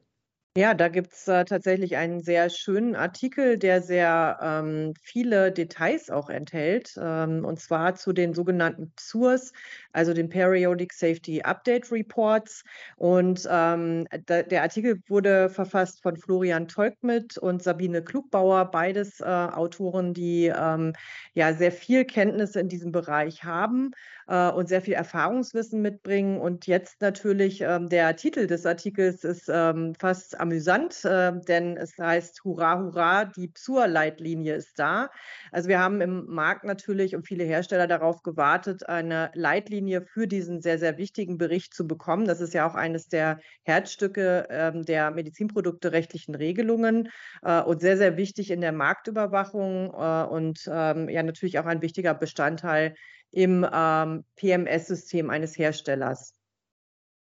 Ja, 0.58 0.74
da 0.74 0.90
gibt's 0.90 1.28
äh, 1.28 1.46
tatsächlich 1.46 1.96
einen 1.96 2.22
sehr 2.22 2.50
schönen 2.50 2.96
Artikel, 2.96 3.58
der 3.58 3.82
sehr 3.82 4.40
ähm, 4.42 4.94
viele 5.02 5.52
Details 5.52 6.10
auch 6.10 6.30
enthält, 6.30 6.96
ähm, 7.00 7.46
und 7.46 7.60
zwar 7.60 7.96
zu 7.96 8.14
den 8.14 8.34
sogenannten 8.34 8.92
PSURs, 8.96 9.54
also 9.94 10.14
den 10.14 10.30
Periodic 10.30 10.94
Safety 10.94 11.42
Update 11.42 11.92
Reports. 11.92 12.64
Und 12.98 13.48
ähm, 13.50 14.08
da, 14.26 14.44
der 14.44 14.62
Artikel 14.62 15.02
wurde 15.08 15.50
verfasst 15.50 16.02
von 16.02 16.18
Florian 16.18 16.68
Teugmit 16.68 17.38
und 17.38 17.64
Sabine 17.64 18.04
Klugbauer, 18.04 18.66
beides 18.66 19.20
äh, 19.20 19.26
Autoren, 19.26 20.14
die 20.14 20.52
ähm, 20.56 20.94
ja 21.34 21.54
sehr 21.54 21.72
viel 21.72 22.06
Kenntnisse 22.06 22.60
in 22.60 22.70
diesem 22.70 22.92
Bereich 22.92 23.44
haben 23.44 23.92
äh, 24.30 24.50
und 24.52 24.70
sehr 24.70 24.82
viel 24.82 24.94
Erfahrungswissen 24.94 25.82
mitbringen. 25.82 26.40
Und 26.40 26.68
jetzt 26.68 27.02
natürlich 27.02 27.62
ähm, 27.62 27.90
der 27.90 28.16
Titel 28.16 28.48
des 28.48 28.66
Artikels 28.66 29.24
ist 29.24 29.50
ähm, 29.52 29.96
fast 30.00 30.40
amüsant, 30.40 31.04
äh, 31.04 31.34
denn 31.48 31.78
es 31.78 31.98
heißt 31.98 32.44
Hurra, 32.44 32.80
Hurra, 32.80 33.26
die 33.26 33.48
PSUR-Leitlinie 33.48 34.56
ist 34.56 34.78
da. 34.78 35.10
Also 35.52 35.68
wir 35.68 35.80
haben 35.80 36.02
im 36.02 36.26
Markt 36.28 36.64
natürlich 36.64 37.16
und 37.16 37.28
viele 37.28 37.44
Hersteller 37.44 37.88
darauf 37.88 38.22
gewartet, 38.24 38.88
eine 38.88 39.32
Leitlinie 39.34 39.79
für 39.88 40.28
diesen 40.28 40.62
sehr, 40.62 40.80
sehr 40.80 40.98
wichtigen 40.98 41.38
Bericht 41.38 41.74
zu 41.74 41.88
bekommen. 41.88 42.26
Das 42.26 42.42
ist 42.42 42.54
ja 42.54 42.70
auch 42.70 42.76
eines 42.76 43.08
der 43.08 43.40
Herzstücke 43.64 44.50
äh, 44.50 44.84
der 44.84 45.12
Medizinprodukte 45.12 45.92
rechtlichen 45.92 46.36
Regelungen 46.36 47.10
äh, 47.42 47.62
und 47.62 47.82
sehr, 47.82 47.98
sehr 47.98 48.18
wichtig 48.18 48.52
in 48.52 48.62
der 48.62 48.72
Marktüberwachung 48.72 49.94
äh, 49.94 50.24
und 50.30 50.70
ähm, 50.72 51.10
ja 51.10 51.24
natürlich 51.24 51.60
auch 51.60 51.66
ein 51.66 51.82
wichtiger 51.82 52.14
Bestandteil 52.14 52.96
im 53.32 53.66
ähm, 53.72 54.24
PMS-System 54.36 55.30
eines 55.30 55.58
Herstellers. 55.58 56.34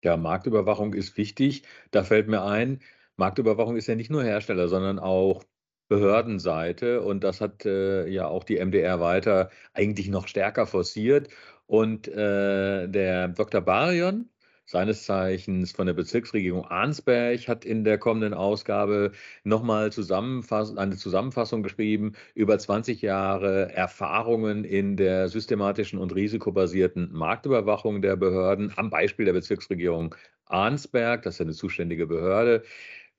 Ja, 0.04 0.18
Marktüberwachung 0.18 0.94
ist 0.94 1.18
wichtig. 1.18 1.64
Da 1.92 2.04
fällt 2.04 2.28
mir 2.28 2.44
ein, 2.44 2.82
Marktüberwachung 3.16 3.78
ist 3.78 3.88
ja 3.88 3.96
nicht 3.96 4.10
nur 4.10 4.24
Hersteller, 4.24 4.68
sondern 4.68 5.00
auch 5.00 5.44
Behördenseite. 5.88 7.02
Und 7.02 7.24
das 7.24 7.42
hat 7.42 7.66
äh, 7.66 8.08
ja 8.08 8.28
auch 8.28 8.44
die 8.44 8.64
MDR 8.64 9.00
weiter 9.00 9.50
eigentlich 9.74 10.10
noch 10.10 10.28
stärker 10.28 10.66
forciert. 10.66 11.30
Und 11.66 12.08
äh, 12.08 12.88
der 12.88 13.30
Dr. 13.30 13.62
Barion, 13.62 14.30
seines 14.66 15.04
Zeichens 15.04 15.72
von 15.74 15.88
der 15.88 15.94
Bezirksregierung 15.94 16.66
Arnsberg, 16.66 17.48
hat 17.48 17.66
in 17.66 17.84
der 17.84 17.98
kommenden 17.98 18.34
Ausgabe 18.34 19.12
nochmal 19.44 19.92
zusammenfass 19.92 20.76
eine 20.78 20.96
Zusammenfassung 20.96 21.64
geschrieben 21.64 22.14
über 22.34 22.58
20 22.58 23.02
Jahre 23.02 23.72
Erfahrungen 23.74 24.64
in 24.64 24.96
der 24.96 25.28
systematischen 25.30 26.00
und 26.00 26.16
risikobasierten 26.16 27.12
Marktüberwachung 27.12 28.02
der 28.02 28.16
Behörden 28.16 28.72
am 28.76 28.90
Beispiel 28.90 29.26
der 29.26 29.34
Bezirksregierung 29.34 30.16
Arnsberg, 30.46 31.24
das 31.24 31.36
ist 31.36 31.42
eine 31.42 31.54
zuständige 31.54 32.08
Behörde. 32.08 32.64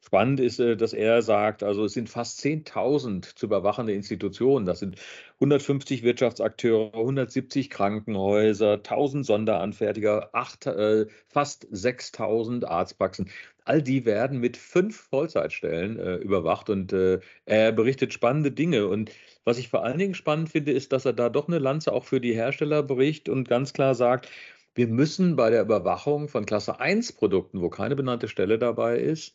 Spannend 0.07 0.39
ist, 0.39 0.61
äh, 0.61 0.77
dass 0.77 0.93
er 0.93 1.23
sagt, 1.23 1.63
also 1.63 1.87
es 1.87 1.95
sind 1.95 2.11
fast 2.11 2.39
10.000 2.41 3.35
zu 3.37 3.47
überwachende 3.47 3.95
Institutionen. 3.95 4.67
Das 4.67 4.81
sind 4.81 4.97
150 5.37 6.03
Wirtschaftsakteure, 6.03 6.93
170 6.93 7.71
Krankenhäuser, 7.71 8.75
1000 8.75 9.25
Sonderanfertiger, 9.25 10.29
acht, 10.35 10.67
äh, 10.67 11.07
fast 11.29 11.67
6.000 11.73 12.67
Arztpraxen. 12.67 13.31
All 13.65 13.81
die 13.81 14.05
werden 14.05 14.41
mit 14.41 14.59
fünf 14.59 14.95
Vollzeitstellen 15.09 15.99
äh, 15.99 16.17
überwacht 16.17 16.69
und 16.69 16.93
äh, 16.93 17.21
er 17.47 17.73
berichtet 17.73 18.13
spannende 18.13 18.53
Dinge. 18.53 18.87
Und 18.89 19.11
was 19.45 19.57
ich 19.57 19.71
vor 19.71 19.85
allen 19.85 19.99
Dingen 19.99 20.15
spannend 20.15 20.51
finde, 20.51 20.73
ist, 20.73 20.93
dass 20.93 21.07
er 21.07 21.15
da 21.15 21.31
doch 21.31 21.49
eine 21.49 21.59
Lanze 21.59 21.93
auch 21.95 22.05
für 22.05 22.21
die 22.21 22.35
Hersteller 22.35 22.83
bricht 22.83 23.31
und 23.31 23.49
ganz 23.49 23.73
klar 23.73 23.95
sagt, 23.95 24.29
wir 24.75 24.89
müssen 24.89 25.37
bei 25.37 25.51
der 25.51 25.63
Überwachung 25.63 26.29
von 26.29 26.45
Klasse 26.45 26.79
1 26.81 27.13
Produkten, 27.13 27.63
wo 27.63 27.71
keine 27.71 27.97
benannte 27.97 28.29
Stelle 28.29 28.59
dabei 28.59 28.99
ist, 28.99 29.35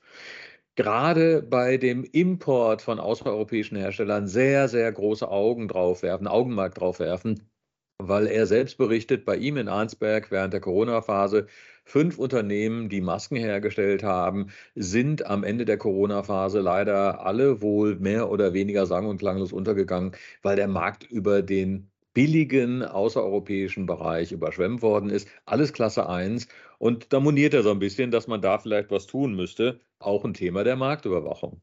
gerade 0.79 1.41
bei 1.41 1.75
dem 1.75 2.05
Import 2.05 2.81
von 2.81 3.01
außereuropäischen 3.01 3.77
Herstellern 3.77 4.27
sehr, 4.27 4.69
sehr 4.69 4.89
große 4.89 5.29
Augen 5.29 5.67
drauf 5.67 6.03
werfen, 6.03 6.25
Augenmerk 6.25 6.73
drauf 6.75 6.99
werfen, 6.99 7.49
weil 7.97 8.27
er 8.27 8.47
selbst 8.47 8.77
berichtet, 8.77 9.25
bei 9.25 9.35
ihm 9.35 9.57
in 9.57 9.67
Arnsberg 9.67 10.31
während 10.31 10.53
der 10.53 10.61
Corona-Phase, 10.61 11.47
fünf 11.83 12.17
Unternehmen, 12.17 12.87
die 12.87 13.01
Masken 13.01 13.35
hergestellt 13.35 14.03
haben, 14.03 14.51
sind 14.73 15.25
am 15.25 15.43
Ende 15.43 15.65
der 15.65 15.77
Corona-Phase 15.77 16.61
leider 16.61 17.25
alle 17.25 17.61
wohl 17.61 17.97
mehr 17.99 18.29
oder 18.31 18.53
weniger 18.53 18.85
sang- 18.85 19.07
und 19.07 19.17
klanglos 19.17 19.51
untergegangen, 19.51 20.13
weil 20.43 20.55
der 20.55 20.69
Markt 20.69 21.03
über 21.03 21.41
den 21.41 21.88
billigen 22.13 22.83
außereuropäischen 22.83 23.85
Bereich 23.85 24.31
überschwemmt 24.31 24.81
worden 24.81 25.09
ist. 25.09 25.27
Alles 25.45 25.73
Klasse 25.73 26.09
1. 26.09 26.47
Und 26.77 27.13
da 27.13 27.19
moniert 27.19 27.53
er 27.53 27.63
so 27.63 27.71
ein 27.71 27.79
bisschen, 27.79 28.11
dass 28.11 28.27
man 28.27 28.41
da 28.41 28.57
vielleicht 28.57 28.91
was 28.91 29.07
tun 29.07 29.35
müsste. 29.35 29.79
Auch 29.99 30.25
ein 30.25 30.33
Thema 30.33 30.63
der 30.63 30.75
Marktüberwachung. 30.75 31.61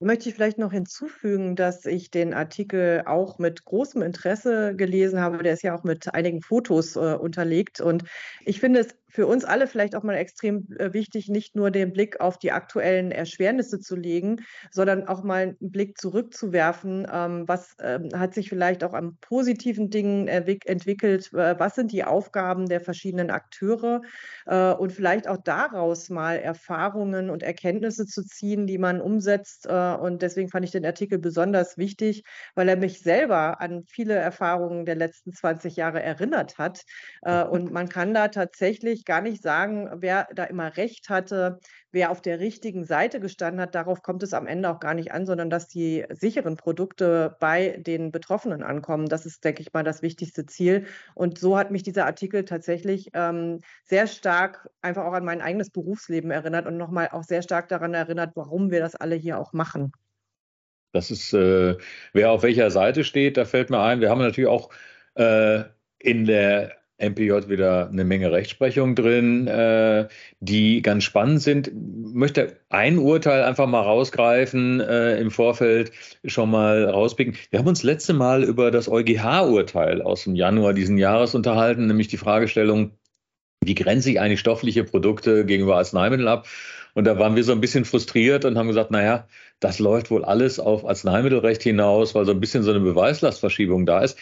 Möchte 0.00 0.28
ich 0.28 0.34
vielleicht 0.34 0.58
noch 0.58 0.72
hinzufügen, 0.72 1.54
dass 1.54 1.86
ich 1.86 2.10
den 2.10 2.34
Artikel 2.34 3.04
auch 3.06 3.38
mit 3.38 3.64
großem 3.64 4.02
Interesse 4.02 4.74
gelesen 4.74 5.20
habe. 5.20 5.42
Der 5.44 5.52
ist 5.52 5.62
ja 5.62 5.76
auch 5.76 5.84
mit 5.84 6.12
einigen 6.12 6.42
Fotos 6.42 6.96
äh, 6.96 7.14
unterlegt. 7.14 7.80
Und 7.80 8.02
ich 8.44 8.58
finde 8.58 8.80
es 8.80 8.96
für 9.12 9.26
uns 9.26 9.44
alle 9.44 9.66
vielleicht 9.66 9.94
auch 9.94 10.02
mal 10.02 10.14
extrem 10.14 10.66
äh, 10.78 10.94
wichtig, 10.94 11.28
nicht 11.28 11.54
nur 11.54 11.70
den 11.70 11.92
Blick 11.92 12.20
auf 12.20 12.38
die 12.38 12.50
aktuellen 12.50 13.12
Erschwernisse 13.12 13.78
zu 13.78 13.94
legen, 13.94 14.40
sondern 14.70 15.06
auch 15.06 15.22
mal 15.22 15.42
einen 15.60 15.70
Blick 15.70 15.98
zurückzuwerfen. 15.98 17.06
Ähm, 17.12 17.46
was 17.46 17.76
ähm, 17.82 18.08
hat 18.14 18.32
sich 18.32 18.48
vielleicht 18.48 18.82
auch 18.82 18.94
an 18.94 19.18
positiven 19.20 19.90
Dingen 19.90 20.28
entwickelt? 20.28 21.30
Äh, 21.34 21.58
was 21.58 21.74
sind 21.74 21.92
die 21.92 22.04
Aufgaben 22.04 22.70
der 22.70 22.80
verschiedenen 22.80 23.30
Akteure? 23.30 24.00
Äh, 24.46 24.72
und 24.72 24.92
vielleicht 24.92 25.28
auch 25.28 25.36
daraus 25.36 26.08
mal 26.08 26.38
Erfahrungen 26.38 27.28
und 27.28 27.42
Erkenntnisse 27.42 28.06
zu 28.06 28.24
ziehen, 28.24 28.66
die 28.66 28.78
man 28.78 29.02
umsetzt. 29.02 29.66
Und 29.66 30.22
deswegen 30.22 30.48
fand 30.48 30.64
ich 30.64 30.70
den 30.70 30.86
Artikel 30.86 31.18
besonders 31.18 31.76
wichtig, 31.76 32.24
weil 32.54 32.68
er 32.68 32.76
mich 32.76 33.00
selber 33.02 33.60
an 33.60 33.84
viele 33.84 34.14
Erfahrungen 34.14 34.86
der 34.86 34.94
letzten 34.94 35.32
20 35.32 35.76
Jahre 35.76 36.02
erinnert 36.02 36.58
hat. 36.58 36.82
Und 37.22 37.72
man 37.72 37.88
kann 37.88 38.14
da 38.14 38.28
tatsächlich 38.28 39.01
ich 39.02 39.06
gar 39.06 39.20
nicht 39.20 39.42
sagen, 39.42 39.90
wer 39.96 40.28
da 40.34 40.44
immer 40.44 40.76
recht 40.76 41.08
hatte, 41.08 41.58
wer 41.90 42.10
auf 42.10 42.22
der 42.22 42.38
richtigen 42.40 42.84
Seite 42.84 43.20
gestanden 43.20 43.60
hat. 43.60 43.74
Darauf 43.74 44.02
kommt 44.02 44.22
es 44.22 44.32
am 44.32 44.46
Ende 44.46 44.70
auch 44.70 44.80
gar 44.80 44.94
nicht 44.94 45.12
an, 45.12 45.26
sondern 45.26 45.50
dass 45.50 45.68
die 45.68 46.04
sicheren 46.10 46.56
Produkte 46.56 47.36
bei 47.40 47.76
den 47.78 48.12
Betroffenen 48.12 48.62
ankommen. 48.62 49.08
Das 49.08 49.26
ist, 49.26 49.44
denke 49.44 49.62
ich 49.62 49.72
mal, 49.72 49.82
das 49.82 50.02
wichtigste 50.02 50.46
Ziel. 50.46 50.86
Und 51.14 51.38
so 51.38 51.58
hat 51.58 51.70
mich 51.70 51.82
dieser 51.82 52.06
Artikel 52.06 52.44
tatsächlich 52.44 53.10
ähm, 53.14 53.58
sehr 53.84 54.06
stark 54.06 54.70
einfach 54.80 55.04
auch 55.04 55.12
an 55.12 55.24
mein 55.24 55.42
eigenes 55.42 55.70
Berufsleben 55.70 56.30
erinnert 56.30 56.66
und 56.66 56.76
nochmal 56.76 57.08
auch 57.10 57.24
sehr 57.24 57.42
stark 57.42 57.68
daran 57.68 57.94
erinnert, 57.94 58.32
warum 58.36 58.70
wir 58.70 58.80
das 58.80 58.94
alle 58.94 59.16
hier 59.16 59.38
auch 59.38 59.52
machen. 59.52 59.92
Das 60.92 61.10
ist, 61.10 61.32
äh, 61.32 61.76
wer 62.12 62.30
auf 62.30 62.42
welcher 62.42 62.70
Seite 62.70 63.02
steht, 63.02 63.36
da 63.36 63.44
fällt 63.44 63.70
mir 63.70 63.80
ein, 63.80 64.00
wir 64.00 64.10
haben 64.10 64.20
natürlich 64.20 64.50
auch 64.50 64.70
äh, 65.14 65.64
in 65.98 66.26
der 66.26 66.81
MPJ 67.02 67.48
wieder 67.48 67.88
eine 67.88 68.04
Menge 68.04 68.32
Rechtsprechung 68.32 68.94
drin, 68.94 69.46
äh, 69.46 70.08
die 70.40 70.82
ganz 70.82 71.04
spannend 71.04 71.42
sind. 71.42 71.68
Ich 71.68 71.74
möchte 71.74 72.56
ein 72.68 72.98
Urteil 72.98 73.42
einfach 73.42 73.66
mal 73.66 73.82
rausgreifen, 73.82 74.80
äh, 74.80 75.18
im 75.18 75.30
Vorfeld 75.30 75.92
schon 76.24 76.50
mal 76.50 76.84
rauspicken. 76.84 77.36
Wir 77.50 77.58
haben 77.58 77.68
uns 77.68 77.82
letzte 77.82 78.12
Mal 78.12 78.44
über 78.44 78.70
das 78.70 78.88
EuGH-Urteil 78.88 80.02
aus 80.02 80.24
dem 80.24 80.36
Januar 80.36 80.72
diesen 80.72 80.96
Jahres 80.96 81.34
unterhalten, 81.34 81.86
nämlich 81.86 82.08
die 82.08 82.16
Fragestellung, 82.16 82.92
wie 83.64 83.74
grenze 83.74 84.10
ich 84.10 84.20
eigentlich 84.20 84.40
stoffliche 84.40 84.84
Produkte 84.84 85.44
gegenüber 85.44 85.76
Arzneimitteln 85.76 86.28
ab? 86.28 86.46
Und 86.94 87.06
da 87.06 87.18
waren 87.18 87.36
wir 87.36 87.44
so 87.44 87.52
ein 87.52 87.60
bisschen 87.60 87.84
frustriert 87.84 88.44
und 88.44 88.58
haben 88.58 88.68
gesagt, 88.68 88.90
naja, 88.90 89.26
das 89.60 89.78
läuft 89.78 90.10
wohl 90.10 90.24
alles 90.24 90.60
auf 90.60 90.84
Arzneimittelrecht 90.84 91.62
hinaus, 91.62 92.14
weil 92.14 92.26
so 92.26 92.32
ein 92.32 92.40
bisschen 92.40 92.64
so 92.64 92.70
eine 92.70 92.80
Beweislastverschiebung 92.80 93.86
da 93.86 94.00
ist. 94.00 94.18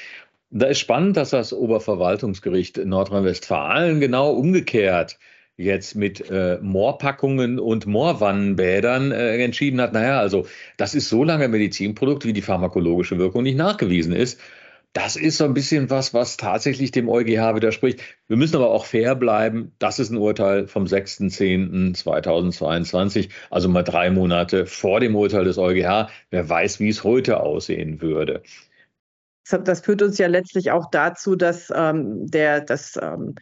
Da 0.53 0.67
ist 0.67 0.81
spannend, 0.81 1.17
dass 1.17 1.31
das 1.31 1.53
Oberverwaltungsgericht 1.53 2.77
in 2.79 2.89
Nordrhein-Westfalen 2.89 4.01
genau 4.01 4.33
umgekehrt 4.33 5.19
jetzt 5.57 5.95
mit 5.95 6.29
äh, 6.29 6.59
Moorpackungen 6.61 7.61
und 7.61 7.87
Moorwannenbädern 7.87 9.13
äh, 9.13 9.37
entschieden 9.45 9.81
hat, 9.81 9.93
naja, 9.93 10.19
also 10.19 10.47
das 10.77 10.95
ist 10.95 11.09
so 11.09 11.23
lange 11.23 11.47
Medizinprodukt, 11.49 12.25
wie 12.25 12.33
die 12.33 12.43
pharmakologische 12.43 13.19
Wirkung 13.19 13.45
nicht 13.45 13.59
nachgewiesen 13.59 14.13
ist. 14.13 14.41
Das 14.93 15.15
ist 15.15 15.37
so 15.37 15.45
ein 15.45 15.55
bisschen 15.55 15.89
was, 15.89 16.15
was 16.15 16.37
tatsächlich 16.37 16.91
dem 16.91 17.09
EuGH 17.09 17.55
widerspricht. 17.55 18.01
Wir 18.27 18.37
müssen 18.37 18.57
aber 18.57 18.71
auch 18.71 18.87
fair 18.87 19.15
bleiben. 19.15 19.71
Das 19.79 20.01
ist 20.01 20.11
ein 20.11 20.17
Urteil 20.17 20.67
vom 20.67 20.87
6.10.2022, 20.87 23.29
also 23.51 23.69
mal 23.69 23.85
drei 23.85 24.11
Monate 24.11 24.67
vor 24.67 24.99
dem 24.99 25.15
Urteil 25.15 25.45
des 25.45 25.59
EuGH. 25.59 26.09
Wer 26.31 26.49
weiß, 26.49 26.81
wie 26.81 26.89
es 26.89 27.05
heute 27.05 27.39
aussehen 27.41 28.01
würde 28.01 28.43
das 29.59 29.81
führt 29.81 30.03
uns 30.03 30.19
ja 30.19 30.27
letztlich 30.27 30.71
auch 30.71 30.91
dazu, 30.91 31.37
dass 31.37 31.73
ähm, 31.75 32.27
der, 32.27 32.61
das, 32.61 32.99
ähm, 33.01 33.35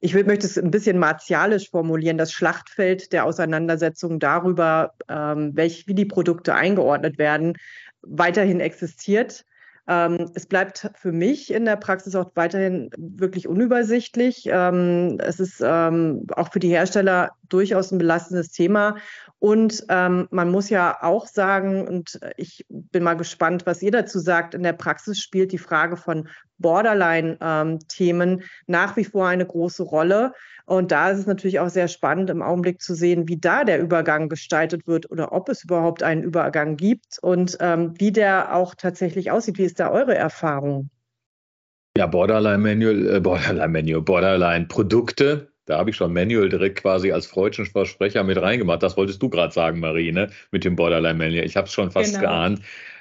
ich 0.00 0.14
will, 0.14 0.24
möchte 0.24 0.46
es 0.46 0.58
ein 0.58 0.70
bisschen 0.70 0.98
martialisch 0.98 1.70
formulieren, 1.70 2.18
das 2.18 2.32
Schlachtfeld 2.32 3.12
der 3.12 3.24
Auseinandersetzung 3.24 4.18
darüber, 4.18 4.94
ähm, 5.08 5.52
welch, 5.54 5.86
wie 5.86 5.94
die 5.94 6.04
Produkte 6.04 6.54
eingeordnet 6.54 7.18
werden, 7.18 7.54
weiterhin 8.02 8.60
existiert. 8.60 9.44
Ähm, 9.88 10.30
es 10.34 10.46
bleibt 10.46 10.90
für 10.96 11.12
mich 11.12 11.52
in 11.52 11.64
der 11.64 11.76
Praxis 11.76 12.14
auch 12.16 12.32
weiterhin 12.34 12.90
wirklich 12.96 13.46
unübersichtlich. 13.46 14.48
Ähm, 14.50 15.18
es 15.20 15.38
ist 15.38 15.62
ähm, 15.64 16.26
auch 16.34 16.52
für 16.52 16.58
die 16.58 16.70
Hersteller 16.70 17.30
durchaus 17.48 17.92
ein 17.92 17.98
belastendes 17.98 18.50
Thema. 18.50 18.96
Und 19.38 19.84
ähm, 19.88 20.28
man 20.30 20.50
muss 20.50 20.70
ja 20.70 21.02
auch 21.02 21.26
sagen, 21.26 21.86
und 21.86 22.18
ich 22.36 22.64
bin 22.68 23.02
mal 23.02 23.14
gespannt, 23.14 23.66
was 23.66 23.82
ihr 23.82 23.90
dazu 23.90 24.18
sagt, 24.18 24.54
in 24.54 24.62
der 24.62 24.72
Praxis 24.72 25.20
spielt 25.20 25.52
die 25.52 25.58
Frage 25.58 25.96
von 25.96 26.28
Borderline-Themen 26.58 28.30
ähm, 28.30 28.42
nach 28.66 28.96
wie 28.96 29.04
vor 29.04 29.26
eine 29.28 29.46
große 29.46 29.82
Rolle. 29.82 30.32
Und 30.64 30.90
da 30.90 31.10
ist 31.10 31.20
es 31.20 31.26
natürlich 31.26 31.60
auch 31.60 31.68
sehr 31.68 31.86
spannend 31.86 32.28
im 32.28 32.42
Augenblick 32.42 32.82
zu 32.82 32.94
sehen, 32.94 33.28
wie 33.28 33.38
da 33.38 33.62
der 33.62 33.80
Übergang 33.80 34.28
gestaltet 34.28 34.86
wird 34.86 35.10
oder 35.10 35.32
ob 35.32 35.48
es 35.48 35.62
überhaupt 35.62 36.02
einen 36.02 36.24
Übergang 36.24 36.76
gibt 36.76 37.18
und 37.22 37.56
ähm, 37.60 37.94
wie 37.98 38.10
der 38.10 38.54
auch 38.54 38.74
tatsächlich 38.74 39.30
aussieht. 39.30 39.58
Wie 39.58 39.64
ist 39.64 39.78
da 39.78 39.90
eure 39.90 40.16
Erfahrung? 40.16 40.90
Ja, 41.96 42.06
Borderline 42.06 42.58
Manual, 42.58 43.16
äh, 43.16 43.20
Borderline 43.20 43.68
Manual, 43.68 44.02
Borderline 44.02 44.66
Produkte. 44.66 45.52
Da 45.66 45.78
habe 45.78 45.90
ich 45.90 45.96
schon 45.96 46.12
Manual 46.12 46.48
direkt 46.48 46.80
quasi 46.80 47.12
als 47.12 47.26
freudschen 47.26 47.66
Versprecher 47.66 48.24
mit 48.24 48.40
reingemacht. 48.40 48.82
Das 48.82 48.96
wolltest 48.96 49.22
du 49.22 49.28
gerade 49.28 49.52
sagen, 49.52 49.80
Marie, 49.80 50.12
ne? 50.12 50.30
mit 50.50 50.64
dem 50.64 50.76
Borderline 50.76 51.18
Manual. 51.18 51.44
Ich 51.44 51.56
habe 51.56 51.66
es 51.66 51.72
schon 51.72 51.90
fast 51.90 52.14
genau. 52.14 52.26
geahnt. 52.26 52.60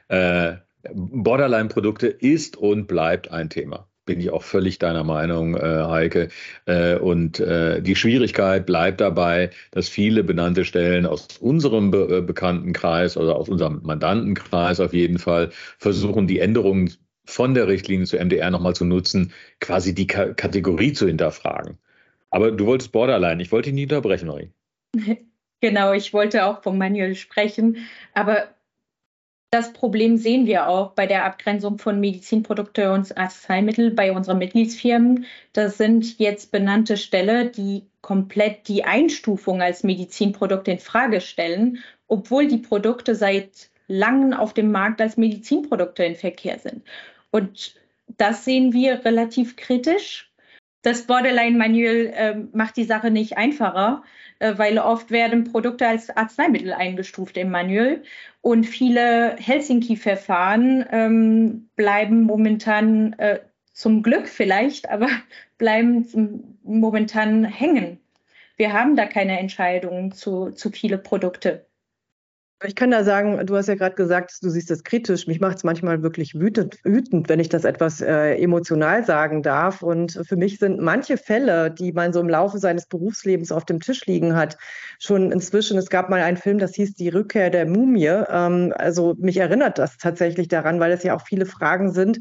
Äh, 0.09 0.53
Borderline-Produkte 0.93 2.07
ist 2.07 2.57
und 2.57 2.87
bleibt 2.87 3.31
ein 3.31 3.49
Thema 3.49 3.87
bin 4.05 4.19
ich 4.19 4.29
auch 4.31 4.43
völlig 4.43 4.79
deiner 4.79 5.03
Meinung, 5.03 5.55
äh, 5.55 5.59
Heike. 5.59 6.29
Äh, 6.65 6.95
und 6.97 7.39
äh, 7.39 7.81
die 7.81 7.95
Schwierigkeit 7.95 8.65
bleibt 8.65 9.01
dabei, 9.01 9.49
dass 9.71 9.89
viele 9.89 10.23
benannte 10.23 10.63
Stellen 10.63 11.05
aus 11.05 11.27
unserem 11.39 11.91
be 11.91 12.17
äh, 12.17 12.21
Bekanntenkreis 12.21 13.17
oder 13.17 13.35
aus 13.35 13.49
unserem 13.49 13.81
Mandantenkreis 13.83 14.79
auf 14.79 14.93
jeden 14.93 15.17
Fall 15.17 15.49
versuchen, 15.79 16.27
die 16.27 16.39
Änderungen 16.39 16.93
von 17.25 17.55
der 17.55 17.67
Richtlinie 17.67 18.05
zu 18.05 18.17
MDR 18.17 18.51
nochmal 18.51 18.75
zu 18.75 18.85
nutzen, 18.85 19.33
quasi 19.59 19.95
die 19.95 20.05
Ka 20.05 20.33
Kategorie 20.33 20.93
zu 20.93 21.07
hinterfragen. 21.07 21.79
Aber 22.35 22.51
du 22.51 22.65
wolltest 22.65 22.91
Borderline. 22.91 23.41
Ich 23.41 23.53
wollte 23.53 23.69
dich 23.69 23.75
nie 23.75 23.83
unterbrechen, 23.83 24.27
Marie. 24.27 24.51
Genau, 25.61 25.93
ich 25.93 26.13
wollte 26.13 26.45
auch 26.45 26.61
vom 26.61 26.77
Manual 26.77 27.15
sprechen. 27.15 27.87
Aber 28.13 28.49
das 29.51 29.71
Problem 29.71 30.17
sehen 30.17 30.45
wir 30.45 30.67
auch 30.67 30.91
bei 30.91 31.07
der 31.07 31.23
Abgrenzung 31.23 31.79
von 31.79 31.99
Medizinprodukte 32.01 32.91
und 32.91 33.17
Arzneimittel 33.17 33.91
bei 33.91 34.11
unseren 34.11 34.37
Mitgliedsfirmen. 34.37 35.25
Das 35.53 35.77
sind 35.77 36.19
jetzt 36.19 36.51
benannte 36.51 36.97
Stellen, 36.97 37.53
die 37.53 37.83
komplett 38.01 38.67
die 38.67 38.83
Einstufung 38.83 39.61
als 39.61 39.83
Medizinprodukt 39.83 40.67
in 40.67 40.77
Frage 40.77 41.21
stellen, 41.21 41.79
obwohl 42.07 42.47
die 42.47 42.57
Produkte 42.57 43.15
seit 43.15 43.69
langem 43.87 44.33
auf 44.33 44.53
dem 44.53 44.71
Markt 44.71 44.99
als 44.99 45.15
Medizinprodukte 45.15 46.03
in 46.03 46.15
Verkehr 46.15 46.59
sind. 46.59 46.83
Und 47.31 47.75
das 48.17 48.43
sehen 48.43 48.73
wir 48.73 49.05
relativ 49.05 49.55
kritisch. 49.55 50.29
Das 50.85 51.07
Borderline-Manual 51.07 52.13
äh, 52.13 52.35
macht 52.53 52.77
die 52.77 52.83
Sache 52.83 53.09
nicht 53.09 53.37
einfacher, 53.37 54.03
äh, 54.39 54.53
weil 54.57 54.77
oft 54.77 55.09
werden 55.09 55.43
Produkte 55.43 55.87
als 55.87 56.15
Arzneimittel 56.15 56.73
eingestuft 56.73 57.37
im 57.37 57.49
Manual 57.49 58.03
und 58.41 58.65
viele 58.65 59.35
Helsinki-Verfahren 59.37 60.85
ähm, 60.91 61.69
bleiben 61.75 62.21
momentan 62.21 63.13
äh, 63.13 63.39
zum 63.73 64.03
Glück 64.03 64.27
vielleicht, 64.27 64.89
aber 64.91 65.09
bleiben 65.57 66.59
momentan 66.63 67.43
hängen. 67.45 67.99
Wir 68.55 68.71
haben 68.71 68.95
da 68.95 69.05
keine 69.05 69.39
Entscheidungen 69.39 70.11
zu, 70.11 70.51
zu 70.51 70.69
viele 70.69 70.97
Produkte. 70.99 71.64
Ich 72.63 72.75
kann 72.75 72.89
da 72.89 73.03
sagen, 73.03 73.45
du 73.45 73.57
hast 73.57 73.67
ja 73.67 73.75
gerade 73.75 73.95
gesagt, 73.95 74.37
du 74.41 74.49
siehst 74.49 74.71
das 74.71 74.83
kritisch. 74.83 75.27
Mich 75.27 75.41
macht 75.41 75.57
es 75.57 75.65
manchmal 75.65 76.01
wirklich 76.03 76.35
wütend, 76.35 76.79
wütend, 76.85 77.27
wenn 77.27 77.41
ich 77.41 77.49
das 77.49 77.65
etwas 77.65 77.99
äh, 77.99 78.35
emotional 78.35 79.05
sagen 79.05 79.43
darf. 79.43 79.81
Und 79.81 80.21
für 80.25 80.37
mich 80.37 80.59
sind 80.59 80.79
manche 80.79 81.17
Fälle, 81.17 81.69
die 81.69 81.91
man 81.91 82.13
so 82.13 82.21
im 82.21 82.29
Laufe 82.29 82.57
seines 82.57 82.85
Berufslebens 82.87 83.51
auf 83.51 83.65
dem 83.65 83.81
Tisch 83.81 84.05
liegen 84.05 84.37
hat, 84.37 84.57
schon 84.99 85.33
inzwischen, 85.33 85.77
es 85.77 85.89
gab 85.89 86.09
mal 86.09 86.21
einen 86.21 86.37
Film, 86.37 86.57
das 86.57 86.75
hieß 86.75 86.95
Die 86.95 87.09
Rückkehr 87.09 87.49
der 87.49 87.65
Mumie. 87.65 88.23
Ähm, 88.29 88.73
also 88.77 89.15
mich 89.17 89.35
erinnert 89.35 89.77
das 89.77 89.97
tatsächlich 89.97 90.47
daran, 90.47 90.79
weil 90.79 90.93
es 90.93 91.03
ja 91.03 91.13
auch 91.13 91.27
viele 91.27 91.45
Fragen 91.45 91.91
sind, 91.91 92.19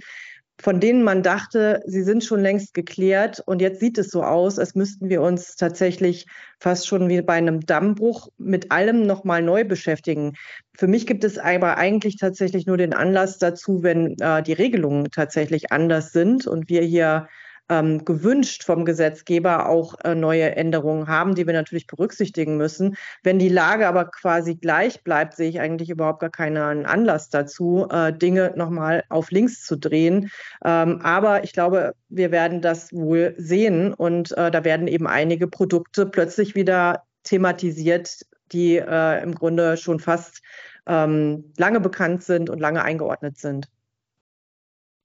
von 0.61 0.79
denen 0.79 1.03
man 1.03 1.23
dachte, 1.23 1.83
sie 1.87 2.03
sind 2.03 2.25
schon 2.25 2.41
längst 2.41 2.75
geklärt. 2.75 3.43
Und 3.45 3.61
jetzt 3.61 3.81
sieht 3.81 3.99
es 3.99 4.11
so 4.11 4.23
aus, 4.23 4.59
als 4.59 4.75
müssten 4.75 5.09
wir 5.09 5.21
uns 5.21 5.57
tatsächlich 5.57 6.27
fast 6.61 6.87
schon 6.87 7.09
wie 7.09 7.23
bei 7.23 7.35
einem 7.35 7.61
Dammbruch 7.61 8.29
mit 8.39 8.71
allem 8.71 9.07
nochmal 9.07 9.43
neu 9.43 9.65
beschäftigen. 9.65 10.35
Für 10.77 10.87
mich 10.87 11.07
gibt 11.07 11.25
es 11.25 11.39
aber 11.39 11.77
eigentlich 11.77 12.17
tatsächlich 12.17 12.67
nur 12.67 12.77
den 12.77 12.95
Anlass 12.95 13.39
dazu, 13.39 13.83
wenn 13.83 14.17
äh, 14.21 14.43
die 14.43 14.53
Regelungen 14.53 15.11
tatsächlich 15.11 15.73
anders 15.73 16.13
sind 16.13 16.47
und 16.47 16.69
wir 16.69 16.83
hier 16.83 17.29
ähm, 17.69 18.05
gewünscht 18.05 18.65
vom 18.65 18.85
Gesetzgeber 18.85 19.69
auch 19.69 19.95
äh, 20.05 20.15
neue 20.15 20.55
Änderungen 20.55 21.09
haben, 21.09 21.35
die 21.35 21.47
wir 21.47 21.55
natürlich 21.55 21.87
berücksichtigen 21.87 22.57
müssen. 22.57 22.97
Wenn 23.23 23.39
die 23.39 23.49
Lage 23.49 23.89
aber 23.89 24.07
quasi 24.07 24.55
gleich 24.57 25.03
bleibt, 25.03 25.35
sehe 25.35 25.49
ich 25.49 25.61
eigentlich 25.61 25.91
überhaupt 25.91 26.21
gar 26.21 26.31
keinen 26.31 26.85
Anlass 26.85 27.31
dazu, 27.31 27.87
äh, 27.91 28.13
Dinge 28.13 28.53
nochmal 28.57 29.05
auf 29.09 29.31
links 29.31 29.65
zu 29.65 29.77
drehen. 29.77 30.31
Ähm, 30.65 31.01
aber 31.03 31.45
ich 31.45 31.53
glaube, 31.53 31.95
wir 32.09 32.31
werden 32.31 32.61
das 32.61 32.93
wohl 32.93 33.35
sehen 33.39 33.95
und 33.95 34.37
äh, 34.37 34.51
da 34.51 34.65
werden 34.65 34.87
eben 34.87 35.07
einige 35.07 35.49
Produkte 35.49 36.07
plötzlich 36.07 36.55
wieder 36.55 37.05
thematisiert, 37.23 38.21
die 38.53 38.77
äh, 38.77 39.23
im 39.23 39.35
Grunde 39.35 39.77
schon 39.77 40.01
fast 40.01 40.43
ähm, 40.87 41.53
lange 41.57 41.81
bekannt 41.81 42.23
sind 42.23 42.51
und 42.51 42.61
lange 42.61 42.83
eingeordnet 42.83 43.39
sind. 43.39 43.69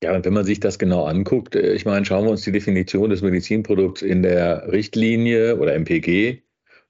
Ja, 0.02 0.16
und 0.16 0.24
wenn 0.26 0.34
man 0.34 0.46
sich 0.46 0.60
das 0.62 0.80
genau 0.80 1.04
anguckt, 1.06 1.56
äh, 1.56 1.74
ich 1.74 1.86
meine, 1.86 2.06
schauen 2.06 2.24
wir 2.26 2.32
uns 2.32 2.44
die 2.44 2.52
Definition 2.54 3.10
des 3.10 3.22
Medizinprodukts 3.22 4.02
in 4.02 4.24
der 4.24 4.72
Richtlinie 4.72 5.58
oder 5.58 5.74
MPG 5.74 6.42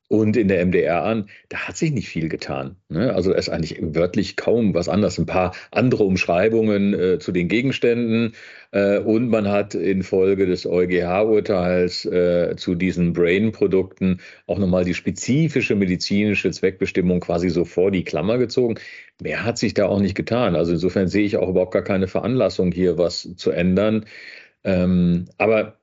und 0.09 0.35
in 0.35 0.47
der 0.47 0.65
MDR 0.65 1.03
an, 1.03 1.29
da 1.49 1.67
hat 1.67 1.77
sich 1.77 1.91
nicht 1.91 2.09
viel 2.09 2.29
getan. 2.29 2.75
Ne? 2.89 3.13
Also 3.13 3.31
ist 3.31 3.47
eigentlich 3.47 3.77
wörtlich 3.79 4.35
kaum 4.35 4.73
was 4.73 4.89
anderes. 4.89 5.19
Ein 5.19 5.27
paar 5.27 5.55
andere 5.71 6.03
Umschreibungen 6.03 6.93
äh, 6.93 7.19
zu 7.19 7.31
den 7.31 7.47
Gegenständen 7.47 8.33
äh, 8.71 8.97
und 8.97 9.29
man 9.29 9.47
hat 9.47 9.75
infolge 9.75 10.47
des 10.47 10.65
EuGH-Urteils 10.65 12.05
äh, 12.05 12.55
zu 12.57 12.73
diesen 12.73 13.13
Brain-Produkten 13.13 14.19
auch 14.47 14.57
nochmal 14.57 14.83
die 14.83 14.95
spezifische 14.95 15.75
medizinische 15.75 16.49
Zweckbestimmung 16.49 17.19
quasi 17.19 17.49
so 17.49 17.63
vor 17.63 17.91
die 17.91 18.03
Klammer 18.03 18.39
gezogen. 18.39 18.75
Mehr 19.21 19.45
hat 19.45 19.59
sich 19.59 19.75
da 19.75 19.85
auch 19.85 19.99
nicht 19.99 20.15
getan. 20.15 20.55
Also 20.55 20.71
insofern 20.73 21.07
sehe 21.07 21.25
ich 21.25 21.37
auch 21.37 21.49
überhaupt 21.49 21.73
gar 21.73 21.83
keine 21.83 22.07
Veranlassung 22.07 22.71
hier 22.71 22.97
was 22.97 23.29
zu 23.35 23.51
ändern. 23.51 24.05
Ähm, 24.63 25.25
aber 25.37 25.78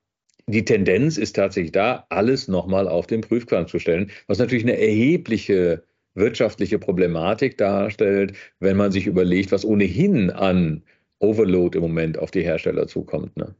die 0.47 0.65
Tendenz 0.65 1.17
ist 1.17 1.35
tatsächlich 1.35 1.73
da, 1.73 2.05
alles 2.09 2.47
nochmal 2.47 2.87
auf 2.87 3.05
den 3.05 3.21
Prüfplan 3.21 3.67
zu 3.67 3.79
stellen, 3.79 4.11
was 4.27 4.39
natürlich 4.39 4.63
eine 4.63 4.79
erhebliche 4.79 5.83
wirtschaftliche 6.13 6.79
Problematik 6.79 7.57
darstellt, 7.57 8.33
wenn 8.59 8.77
man 8.77 8.91
sich 8.91 9.05
überlegt, 9.05 9.51
was 9.51 9.65
ohnehin 9.65 10.31
an 10.31 10.83
Overload 11.19 11.77
im 11.77 11.83
Moment 11.83 12.17
auf 12.17 12.31
die 12.31 12.43
Hersteller 12.43 12.87
zukommt. 12.87 13.35
Ne? 13.37 13.53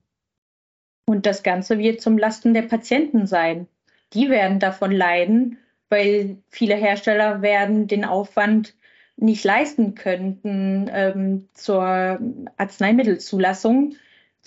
Und 1.06 1.26
das 1.26 1.44
Ganze 1.44 1.78
wird 1.78 2.02
zum 2.02 2.18
Lasten 2.18 2.54
der 2.54 2.64
Patienten 2.64 3.28
sein. 3.28 3.68
Die 4.14 4.30
werden 4.30 4.60
davon 4.60 4.92
leiden, 4.92 5.58
weil 5.90 6.38
viele 6.50 6.76
Hersteller 6.76 7.42
werden 7.42 7.88
den 7.88 8.06
Aufwand 8.06 8.76
nicht 9.18 9.44
leisten 9.44 9.96
könnten 9.96 10.90
ähm, 10.94 11.50
zur 11.54 12.20
Arzneimittelzulassung 12.58 13.96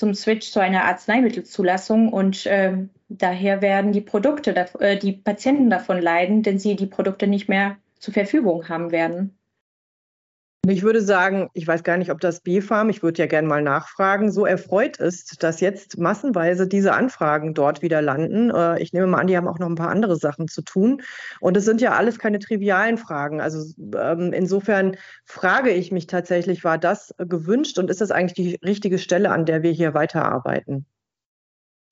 zum 0.00 0.14
Switch 0.14 0.50
zu 0.50 0.60
einer 0.60 0.86
Arzneimittelzulassung 0.86 2.10
und 2.10 2.46
äh, 2.46 2.72
daher 3.10 3.60
werden 3.60 3.92
die 3.92 4.00
Produkte, 4.00 4.56
äh, 4.78 4.96
die 4.96 5.12
Patienten 5.12 5.68
davon 5.68 6.00
leiden, 6.00 6.42
denn 6.42 6.58
sie 6.58 6.74
die 6.74 6.86
Produkte 6.86 7.26
nicht 7.26 7.50
mehr 7.50 7.76
zur 7.98 8.14
Verfügung 8.14 8.70
haben 8.70 8.92
werden. 8.92 9.38
Ich 10.68 10.82
würde 10.82 11.00
sagen, 11.00 11.48
ich 11.54 11.66
weiß 11.66 11.82
gar 11.84 11.96
nicht, 11.96 12.10
ob 12.10 12.20
das 12.20 12.42
BfArM, 12.42 12.90
ich 12.90 13.02
würde 13.02 13.22
ja 13.22 13.26
gerne 13.26 13.48
mal 13.48 13.62
nachfragen, 13.62 14.30
so 14.30 14.44
erfreut 14.44 14.98
ist, 14.98 15.42
dass 15.42 15.60
jetzt 15.60 15.98
massenweise 15.98 16.68
diese 16.68 16.92
Anfragen 16.92 17.54
dort 17.54 17.80
wieder 17.80 18.02
landen. 18.02 18.50
Äh, 18.50 18.80
ich 18.82 18.92
nehme 18.92 19.06
mal 19.06 19.20
an, 19.20 19.26
die 19.26 19.38
haben 19.38 19.48
auch 19.48 19.58
noch 19.58 19.68
ein 19.68 19.74
paar 19.74 19.88
andere 19.88 20.16
Sachen 20.16 20.48
zu 20.48 20.60
tun. 20.60 21.00
Und 21.40 21.56
es 21.56 21.64
sind 21.64 21.80
ja 21.80 21.92
alles 21.92 22.18
keine 22.18 22.40
trivialen 22.40 22.98
Fragen. 22.98 23.40
Also 23.40 23.72
ähm, 23.96 24.34
insofern 24.34 24.98
frage 25.24 25.70
ich 25.70 25.92
mich 25.92 26.06
tatsächlich, 26.06 26.62
war 26.62 26.76
das 26.76 27.14
gewünscht 27.16 27.78
und 27.78 27.88
ist 27.88 28.02
das 28.02 28.10
eigentlich 28.10 28.34
die 28.34 28.58
richtige 28.62 28.98
Stelle, 28.98 29.30
an 29.30 29.46
der 29.46 29.62
wir 29.62 29.72
hier 29.72 29.94
weiterarbeiten? 29.94 30.84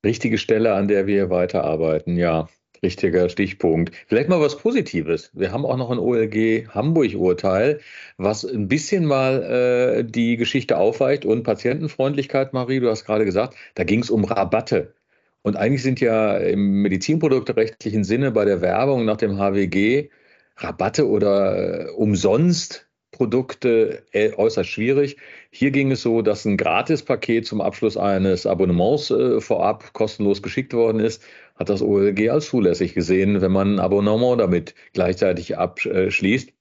Richtige 0.04 0.36
Stelle, 0.36 0.74
an 0.74 0.88
der 0.88 1.06
wir 1.06 1.30
weiterarbeiten, 1.30 2.18
ja. 2.18 2.48
Richtiger 2.82 3.28
Stichpunkt. 3.28 3.94
Vielleicht 4.06 4.28
mal 4.28 4.40
was 4.40 4.58
Positives. 4.58 5.30
Wir 5.34 5.52
haben 5.52 5.64
auch 5.64 5.76
noch 5.76 5.90
ein 5.90 5.98
OLG 5.98 6.68
Hamburg-Urteil, 6.68 7.80
was 8.16 8.44
ein 8.44 8.68
bisschen 8.68 9.04
mal 9.04 9.42
äh, 9.42 10.04
die 10.04 10.36
Geschichte 10.36 10.76
aufweicht 10.78 11.24
und 11.24 11.42
Patientenfreundlichkeit, 11.42 12.52
Marie, 12.52 12.80
du 12.80 12.90
hast 12.90 13.04
gerade 13.04 13.24
gesagt, 13.24 13.54
da 13.74 13.84
ging 13.84 14.00
es 14.00 14.10
um 14.10 14.24
Rabatte. 14.24 14.94
Und 15.42 15.56
eigentlich 15.56 15.82
sind 15.82 16.00
ja 16.00 16.36
im 16.36 16.82
medizinprodukterechtlichen 16.82 18.04
Sinne 18.04 18.32
bei 18.32 18.44
der 18.44 18.60
Werbung 18.60 19.04
nach 19.04 19.16
dem 19.16 19.38
HWG 19.38 20.10
Rabatte 20.56 21.08
oder 21.08 21.86
äh, 21.86 21.90
umsonst 21.90 22.87
Produkte 23.10 24.04
äh, 24.12 24.32
äußerst 24.34 24.68
schwierig. 24.68 25.16
Hier 25.50 25.70
ging 25.70 25.90
es 25.92 26.02
so, 26.02 26.22
dass 26.22 26.44
ein 26.44 26.56
Gratispaket 26.56 27.46
zum 27.46 27.60
Abschluss 27.60 27.96
eines 27.96 28.46
Abonnements 28.46 29.10
äh, 29.10 29.40
vorab 29.40 29.92
kostenlos 29.92 30.42
geschickt 30.42 30.72
worden 30.74 31.00
ist 31.00 31.22
hat 31.58 31.68
das 31.68 31.82
OLG 31.82 32.30
als 32.30 32.46
zulässig 32.46 32.94
gesehen, 32.94 33.40
wenn 33.40 33.52
man 33.52 33.74
ein 33.74 33.80
Abonnement 33.80 34.40
damit 34.40 34.74
gleichzeitig 34.92 35.58
abschließt. 35.58 36.52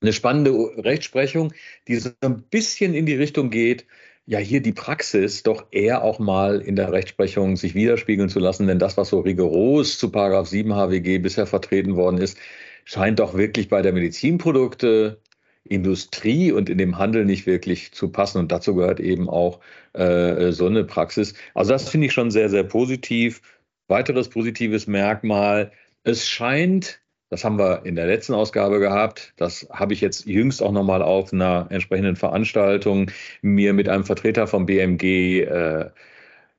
Eine 0.00 0.12
spannende 0.12 0.50
Rechtsprechung, 0.84 1.52
die 1.88 1.96
so 1.96 2.10
ein 2.20 2.42
bisschen 2.42 2.94
in 2.94 3.06
die 3.06 3.14
Richtung 3.14 3.50
geht, 3.50 3.86
ja, 4.26 4.38
hier 4.38 4.60
die 4.60 4.72
Praxis 4.72 5.42
doch 5.42 5.66
eher 5.70 6.02
auch 6.02 6.18
mal 6.18 6.60
in 6.60 6.76
der 6.76 6.92
Rechtsprechung 6.92 7.56
sich 7.56 7.74
widerspiegeln 7.74 8.28
zu 8.28 8.38
lassen, 8.38 8.66
denn 8.66 8.78
das, 8.78 8.96
was 8.96 9.10
so 9.10 9.20
rigoros 9.20 9.98
zu 9.98 10.10
Paragraph 10.10 10.48
7 10.48 10.74
HWG 10.74 11.18
bisher 11.18 11.46
vertreten 11.46 11.94
worden 11.94 12.18
ist, 12.18 12.38
scheint 12.84 13.18
doch 13.18 13.34
wirklich 13.34 13.68
bei 13.68 13.82
der 13.82 13.92
Medizinprodukte 13.92 15.20
Industrie 15.64 16.52
und 16.52 16.68
in 16.68 16.78
dem 16.78 16.98
Handel 16.98 17.24
nicht 17.24 17.46
wirklich 17.46 17.92
zu 17.92 18.08
passen. 18.10 18.38
Und 18.38 18.52
dazu 18.52 18.74
gehört 18.74 19.00
eben 19.00 19.28
auch 19.28 19.60
äh, 19.94 20.52
so 20.52 20.66
eine 20.66 20.84
Praxis. 20.84 21.34
Also 21.54 21.72
das 21.72 21.88
finde 21.88 22.08
ich 22.08 22.12
schon 22.12 22.30
sehr, 22.30 22.50
sehr 22.50 22.64
positiv. 22.64 23.40
Weiteres 23.88 24.28
positives 24.28 24.86
Merkmal, 24.86 25.72
es 26.04 26.28
scheint, 26.28 27.00
das 27.30 27.44
haben 27.44 27.58
wir 27.58 27.84
in 27.84 27.96
der 27.96 28.06
letzten 28.06 28.34
Ausgabe 28.34 28.78
gehabt, 28.78 29.32
das 29.36 29.66
habe 29.70 29.94
ich 29.94 30.00
jetzt 30.00 30.26
jüngst 30.26 30.62
auch 30.62 30.72
nochmal 30.72 31.02
auf 31.02 31.32
einer 31.32 31.66
entsprechenden 31.70 32.16
Veranstaltung 32.16 33.10
mir 33.42 33.72
mit 33.72 33.88
einem 33.88 34.04
Vertreter 34.04 34.46
vom 34.46 34.66
BMG 34.66 35.40
äh, 35.42 35.90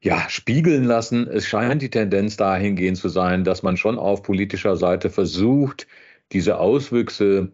ja, 0.01 0.29
spiegeln 0.29 0.83
lassen. 0.83 1.27
Es 1.27 1.47
scheint 1.47 1.81
die 1.81 1.89
Tendenz 1.89 2.37
dahingehend 2.37 2.97
zu 2.97 3.09
sein, 3.09 3.43
dass 3.43 3.63
man 3.63 3.77
schon 3.77 3.97
auf 3.97 4.23
politischer 4.23 4.77
Seite 4.77 5.09
versucht, 5.09 5.87
diese 6.31 6.59
Auswüchse 6.59 7.51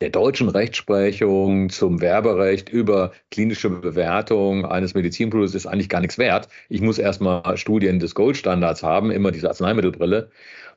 der 0.00 0.10
deutschen 0.10 0.48
Rechtsprechung 0.48 1.68
zum 1.68 2.00
Werberecht 2.00 2.68
über 2.68 3.12
klinische 3.30 3.68
Bewertung 3.70 4.64
eines 4.64 4.94
Medizinprodukts 4.94 5.54
ist 5.54 5.66
eigentlich 5.66 5.88
gar 5.90 6.00
nichts 6.00 6.18
wert. 6.18 6.48
Ich 6.68 6.80
muss 6.80 6.98
erstmal 6.98 7.56
Studien 7.58 7.98
des 7.98 8.14
Goldstandards 8.14 8.82
haben, 8.82 9.10
immer 9.10 9.30
diese 9.30 9.48
Arzneimittelbrille, 9.48 10.30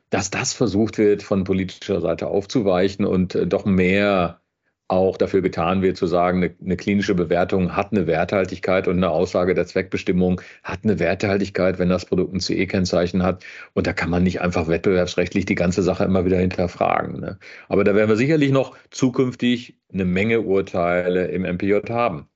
dass 0.10 0.30
das 0.30 0.54
versucht 0.54 0.98
wird, 0.98 1.24
von 1.24 1.46
politischer 1.46 2.02
Seite 2.02 2.28
aufzuweichen 2.28 3.06
und 3.06 3.36
äh, 3.36 3.48
doch 3.48 3.66
mehr 3.66 4.42
auch 4.94 5.18
dafür 5.18 5.42
getan 5.42 5.82
wird, 5.82 5.98
zu 5.98 6.08
sagen, 6.08 6.44
eine, 6.44 6.56
eine, 6.64 6.78
klinische 6.78 7.16
Bewertung 7.16 7.76
hat 7.76 7.92
eine 7.92 8.08
Werthaltigkeit 8.08 8.88
und 8.88 8.98
eine 8.98 9.10
Aussage 9.10 9.54
der 9.54 9.66
Zweckbestimmung 9.66 10.42
hat 10.64 10.80
eine 10.84 11.00
Werthaltigkeit, 11.00 11.80
wenn 11.80 11.90
das 11.90 12.06
Produkt 12.06 12.34
ein 12.34 12.40
CE-Kennzeichen 12.40 13.24
hat. 13.24 13.44
Und 13.74 13.88
da 13.88 13.94
kann 13.94 14.10
man 14.10 14.24
nicht 14.24 14.42
einfach 14.42 14.68
wettbewerbsrechtlich 14.68 15.46
die 15.46 15.56
ganze 15.56 15.84
Sache 15.84 16.04
immer 16.06 16.26
wieder 16.26 16.38
hinterfragen. 16.38 17.20
Ne? 17.20 17.38
Aber 17.68 17.84
da 17.84 17.96
werden 17.96 18.10
wir 18.10 18.16
sicherlich 18.16 18.52
noch 18.52 18.76
zukünftig 18.92 19.78
eine 19.94 20.06
Menge 20.06 20.42
Urteile 20.42 21.28
im 21.28 21.44
MPJ 21.44 21.90
haben. 21.90 22.28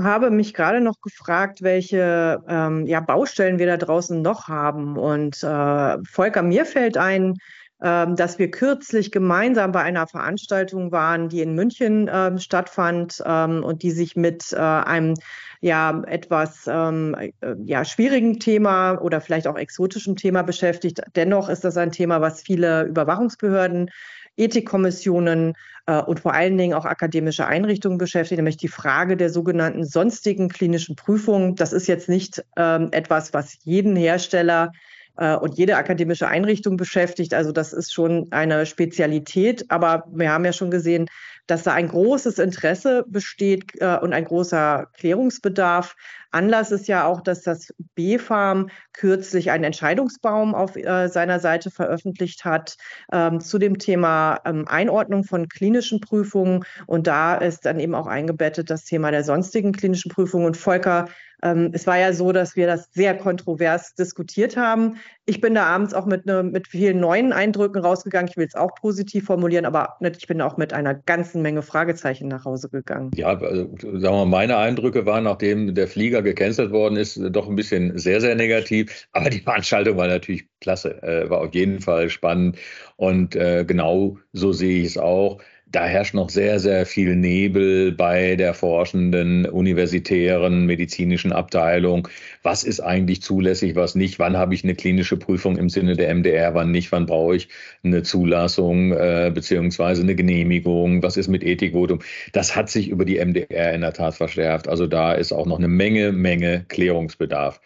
habe 0.00 0.30
mich 0.30 0.54
gerade 0.54 0.80
noch 0.80 1.00
gefragt, 1.02 1.62
welche 1.62 2.42
ähm, 2.48 2.86
ja, 2.86 3.00
Baustellen 3.00 3.58
wir 3.58 3.66
da 3.66 3.76
draußen 3.76 4.22
noch 4.22 4.48
haben. 4.48 4.96
Und 4.96 5.42
äh, 5.42 5.98
Volker, 6.04 6.42
mir 6.42 6.64
fällt 6.64 6.96
ein, 6.96 7.34
dass 7.80 8.38
wir 8.38 8.50
kürzlich 8.50 9.10
gemeinsam 9.10 9.72
bei 9.72 9.80
einer 9.80 10.06
Veranstaltung 10.06 10.92
waren, 10.92 11.30
die 11.30 11.40
in 11.40 11.54
München 11.54 12.10
ähm, 12.12 12.38
stattfand 12.38 13.22
ähm, 13.24 13.64
und 13.64 13.82
die 13.82 13.90
sich 13.90 14.16
mit 14.16 14.52
äh, 14.52 14.56
einem 14.56 15.14
ja 15.60 16.02
etwas 16.06 16.66
ähm, 16.66 17.14
äh, 17.14 17.54
ja, 17.64 17.84
schwierigen 17.84 18.40
Thema 18.40 19.00
oder 19.00 19.20
vielleicht 19.20 19.46
auch 19.46 19.56
exotischen 19.56 20.16
Thema 20.16 20.42
beschäftigt. 20.42 21.00
Dennoch 21.16 21.48
ist 21.48 21.64
das 21.64 21.76
ein 21.76 21.92
Thema, 21.92 22.20
was 22.20 22.42
viele 22.42 22.84
Überwachungsbehörden 22.84 23.90
Ethikkommissionen 24.36 25.54
äh, 25.86 26.00
und 26.00 26.20
vor 26.20 26.32
allen 26.32 26.56
Dingen 26.56 26.74
auch 26.74 26.86
akademische 26.86 27.46
Einrichtungen 27.46 27.98
beschäftigt, 27.98 28.38
nämlich 28.38 28.56
die 28.56 28.68
Frage 28.68 29.16
der 29.16 29.28
sogenannten 29.28 29.84
sonstigen 29.84 30.48
klinischen 30.48 30.96
Prüfungen. 30.96 31.56
Das 31.56 31.72
ist 31.72 31.86
jetzt 31.86 32.08
nicht 32.08 32.42
ähm, 32.56 32.88
etwas, 32.92 33.34
was 33.34 33.58
jeden 33.64 33.96
Hersteller 33.96 34.72
äh, 34.72 34.89
und 35.26 35.58
jede 35.58 35.76
akademische 35.76 36.28
Einrichtung 36.28 36.76
beschäftigt. 36.76 37.34
Also 37.34 37.52
das 37.52 37.72
ist 37.72 37.92
schon 37.92 38.28
eine 38.30 38.64
Spezialität. 38.64 39.70
Aber 39.70 40.04
wir 40.12 40.32
haben 40.32 40.44
ja 40.44 40.52
schon 40.52 40.70
gesehen, 40.70 41.08
dass 41.50 41.64
da 41.64 41.72
ein 41.72 41.88
großes 41.88 42.38
Interesse 42.38 43.04
besteht 43.08 43.72
äh, 43.80 43.98
und 43.98 44.12
ein 44.12 44.24
großer 44.24 44.86
Klärungsbedarf. 44.96 45.96
Anlass 46.30 46.70
ist 46.70 46.86
ja 46.86 47.06
auch, 47.06 47.22
dass 47.22 47.42
das 47.42 47.74
BfArM 47.96 48.68
kürzlich 48.92 49.50
einen 49.50 49.64
Entscheidungsbaum 49.64 50.54
auf 50.54 50.76
äh, 50.76 51.08
seiner 51.08 51.40
Seite 51.40 51.70
veröffentlicht 51.72 52.44
hat 52.44 52.76
ähm, 53.12 53.40
zu 53.40 53.58
dem 53.58 53.78
Thema 53.78 54.38
ähm, 54.44 54.66
Einordnung 54.68 55.24
von 55.24 55.48
klinischen 55.48 56.00
Prüfungen. 56.00 56.64
Und 56.86 57.08
da 57.08 57.34
ist 57.34 57.66
dann 57.66 57.80
eben 57.80 57.96
auch 57.96 58.06
eingebettet 58.06 58.70
das 58.70 58.84
Thema 58.84 59.10
der 59.10 59.24
sonstigen 59.24 59.72
klinischen 59.72 60.10
Prüfungen. 60.10 60.46
Und 60.46 60.56
Volker 60.56 61.08
ähm, 61.42 61.70
es 61.72 61.86
war 61.86 61.98
ja 61.98 62.12
so, 62.12 62.32
dass 62.32 62.56
wir 62.56 62.66
das 62.66 62.88
sehr 62.92 63.16
kontrovers 63.16 63.94
diskutiert 63.94 64.56
haben. 64.56 64.96
Ich 65.26 65.40
bin 65.40 65.54
da 65.54 65.66
abends 65.66 65.94
auch 65.94 66.06
mit, 66.06 66.26
ne, 66.26 66.42
mit 66.42 66.68
vielen 66.68 67.00
neuen 67.00 67.32
Eindrücken 67.32 67.82
rausgegangen. 67.82 68.28
Ich 68.28 68.36
will 68.36 68.46
es 68.46 68.54
auch 68.54 68.74
positiv 68.74 69.26
formulieren, 69.26 69.64
aber 69.64 69.96
ich 70.00 70.26
bin 70.26 70.40
auch 70.40 70.56
mit 70.56 70.72
einer 70.72 70.94
ganzen 70.94 71.42
Menge 71.42 71.62
Fragezeichen 71.62 72.28
nach 72.28 72.44
Hause 72.44 72.68
gegangen. 72.68 73.10
Ja, 73.14 73.28
also, 73.28 73.70
sagen 73.78 74.02
wir 74.02 74.10
mal, 74.10 74.26
meine 74.26 74.56
Eindrücke 74.56 75.06
waren, 75.06 75.24
nachdem 75.24 75.74
der 75.74 75.88
Flieger 75.88 76.22
gecancelt 76.22 76.72
worden 76.72 76.96
ist, 76.96 77.20
doch 77.30 77.48
ein 77.48 77.56
bisschen 77.56 77.96
sehr, 77.96 78.20
sehr 78.20 78.34
negativ. 78.34 79.08
Aber 79.12 79.30
die 79.30 79.40
Veranstaltung 79.40 79.96
war 79.96 80.08
natürlich 80.08 80.46
klasse, 80.60 81.02
äh, 81.02 81.30
war 81.30 81.42
auf 81.42 81.54
jeden 81.54 81.80
Fall 81.80 82.10
spannend. 82.10 82.58
Und 82.96 83.36
äh, 83.36 83.64
genau 83.64 84.18
so 84.32 84.52
sehe 84.52 84.82
ich 84.82 84.88
es 84.88 84.98
auch 84.98 85.40
da 85.72 85.86
herrscht 85.86 86.14
noch 86.14 86.30
sehr, 86.30 86.58
sehr 86.58 86.84
viel 86.84 87.14
Nebel 87.14 87.92
bei 87.92 88.34
der 88.34 88.54
forschenden 88.54 89.46
universitären 89.46 90.66
medizinischen 90.66 91.32
Abteilung. 91.32 92.08
Was 92.42 92.64
ist 92.64 92.80
eigentlich 92.80 93.22
zulässig, 93.22 93.76
was 93.76 93.94
nicht? 93.94 94.18
Wann 94.18 94.36
habe 94.36 94.54
ich 94.54 94.64
eine 94.64 94.74
klinische 94.74 95.16
Prüfung 95.16 95.56
im 95.56 95.68
Sinne 95.68 95.94
der 95.94 96.12
MDR, 96.12 96.54
wann 96.54 96.72
nicht? 96.72 96.90
Wann 96.90 97.06
brauche 97.06 97.36
ich 97.36 97.48
eine 97.84 98.02
Zulassung 98.02 98.92
äh, 98.92 99.30
beziehungsweise 99.32 100.02
eine 100.02 100.16
Genehmigung? 100.16 101.04
Was 101.04 101.16
ist 101.16 101.28
mit 101.28 101.44
Ethikvotum? 101.44 102.00
Das 102.32 102.56
hat 102.56 102.68
sich 102.68 102.88
über 102.88 103.04
die 103.04 103.24
MDR 103.24 103.72
in 103.72 103.82
der 103.82 103.92
Tat 103.92 104.14
verschärft. 104.14 104.66
Also 104.66 104.88
da 104.88 105.12
ist 105.12 105.32
auch 105.32 105.46
noch 105.46 105.58
eine 105.58 105.68
Menge, 105.68 106.10
Menge 106.10 106.64
Klärungsbedarf. 106.68 107.60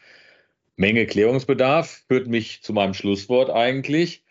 Menge 0.77 1.07
Klärungsbedarf 1.07 2.03
führt 2.09 2.27
mich 2.27 2.63
zu 2.63 2.75
meinem 2.75 2.95
Schlusswort 2.95 3.49
eigentlich. 3.49 4.24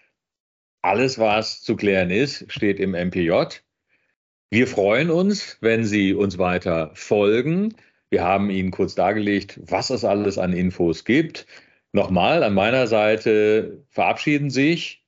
Alles, 0.83 1.17
was 1.17 1.61
zu 1.61 1.75
klären 1.77 2.11
ist, 2.11 2.51
steht 2.51 2.79
im 2.79 2.91
MPJ. 2.91 3.31
Wir 4.51 4.67
freuen 4.67 5.09
uns, 5.09 5.57
wenn 5.61 5.85
Sie 5.85 6.13
uns 6.13 6.37
weiter 6.37 6.91
folgen. 6.93 7.73
Wir 8.09 8.23
haben 8.23 8.49
Ihnen 8.49 8.69
kurz 8.69 8.93
dargelegt, 8.93 9.59
was 9.63 9.89
es 9.89 10.03
alles 10.03 10.37
an 10.37 10.51
Infos 10.53 11.05
gibt. 11.05 11.47
Nochmal 11.93 12.43
an 12.43 12.53
meiner 12.53 12.87
Seite 12.87 13.85
verabschieden 13.89 14.49
sich 14.49 15.03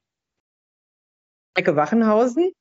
Ecke 1.56 1.76
Wachenhausen 1.76 2.52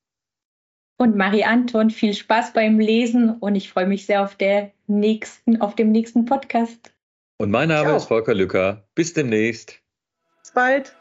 und 0.98 1.16
Marie 1.16 1.44
Anton. 1.44 1.90
Viel 1.90 2.14
Spaß 2.14 2.52
beim 2.52 2.80
Lesen 2.80 3.30
und 3.38 3.54
ich 3.54 3.70
freue 3.70 3.86
mich 3.86 4.06
sehr 4.06 4.22
auf, 4.22 4.34
der 4.34 4.72
nächsten, 4.88 5.60
auf 5.60 5.76
dem 5.76 5.92
nächsten 5.92 6.24
Podcast. 6.24 6.92
Und 7.38 7.50
mein 7.50 7.68
Name 7.68 7.94
ist 7.94 8.06
Volker 8.06 8.34
Lücker. 8.34 8.88
Bis 8.94 9.12
demnächst. 9.12 9.80
Bis 10.42 10.52
bald. 10.52 10.96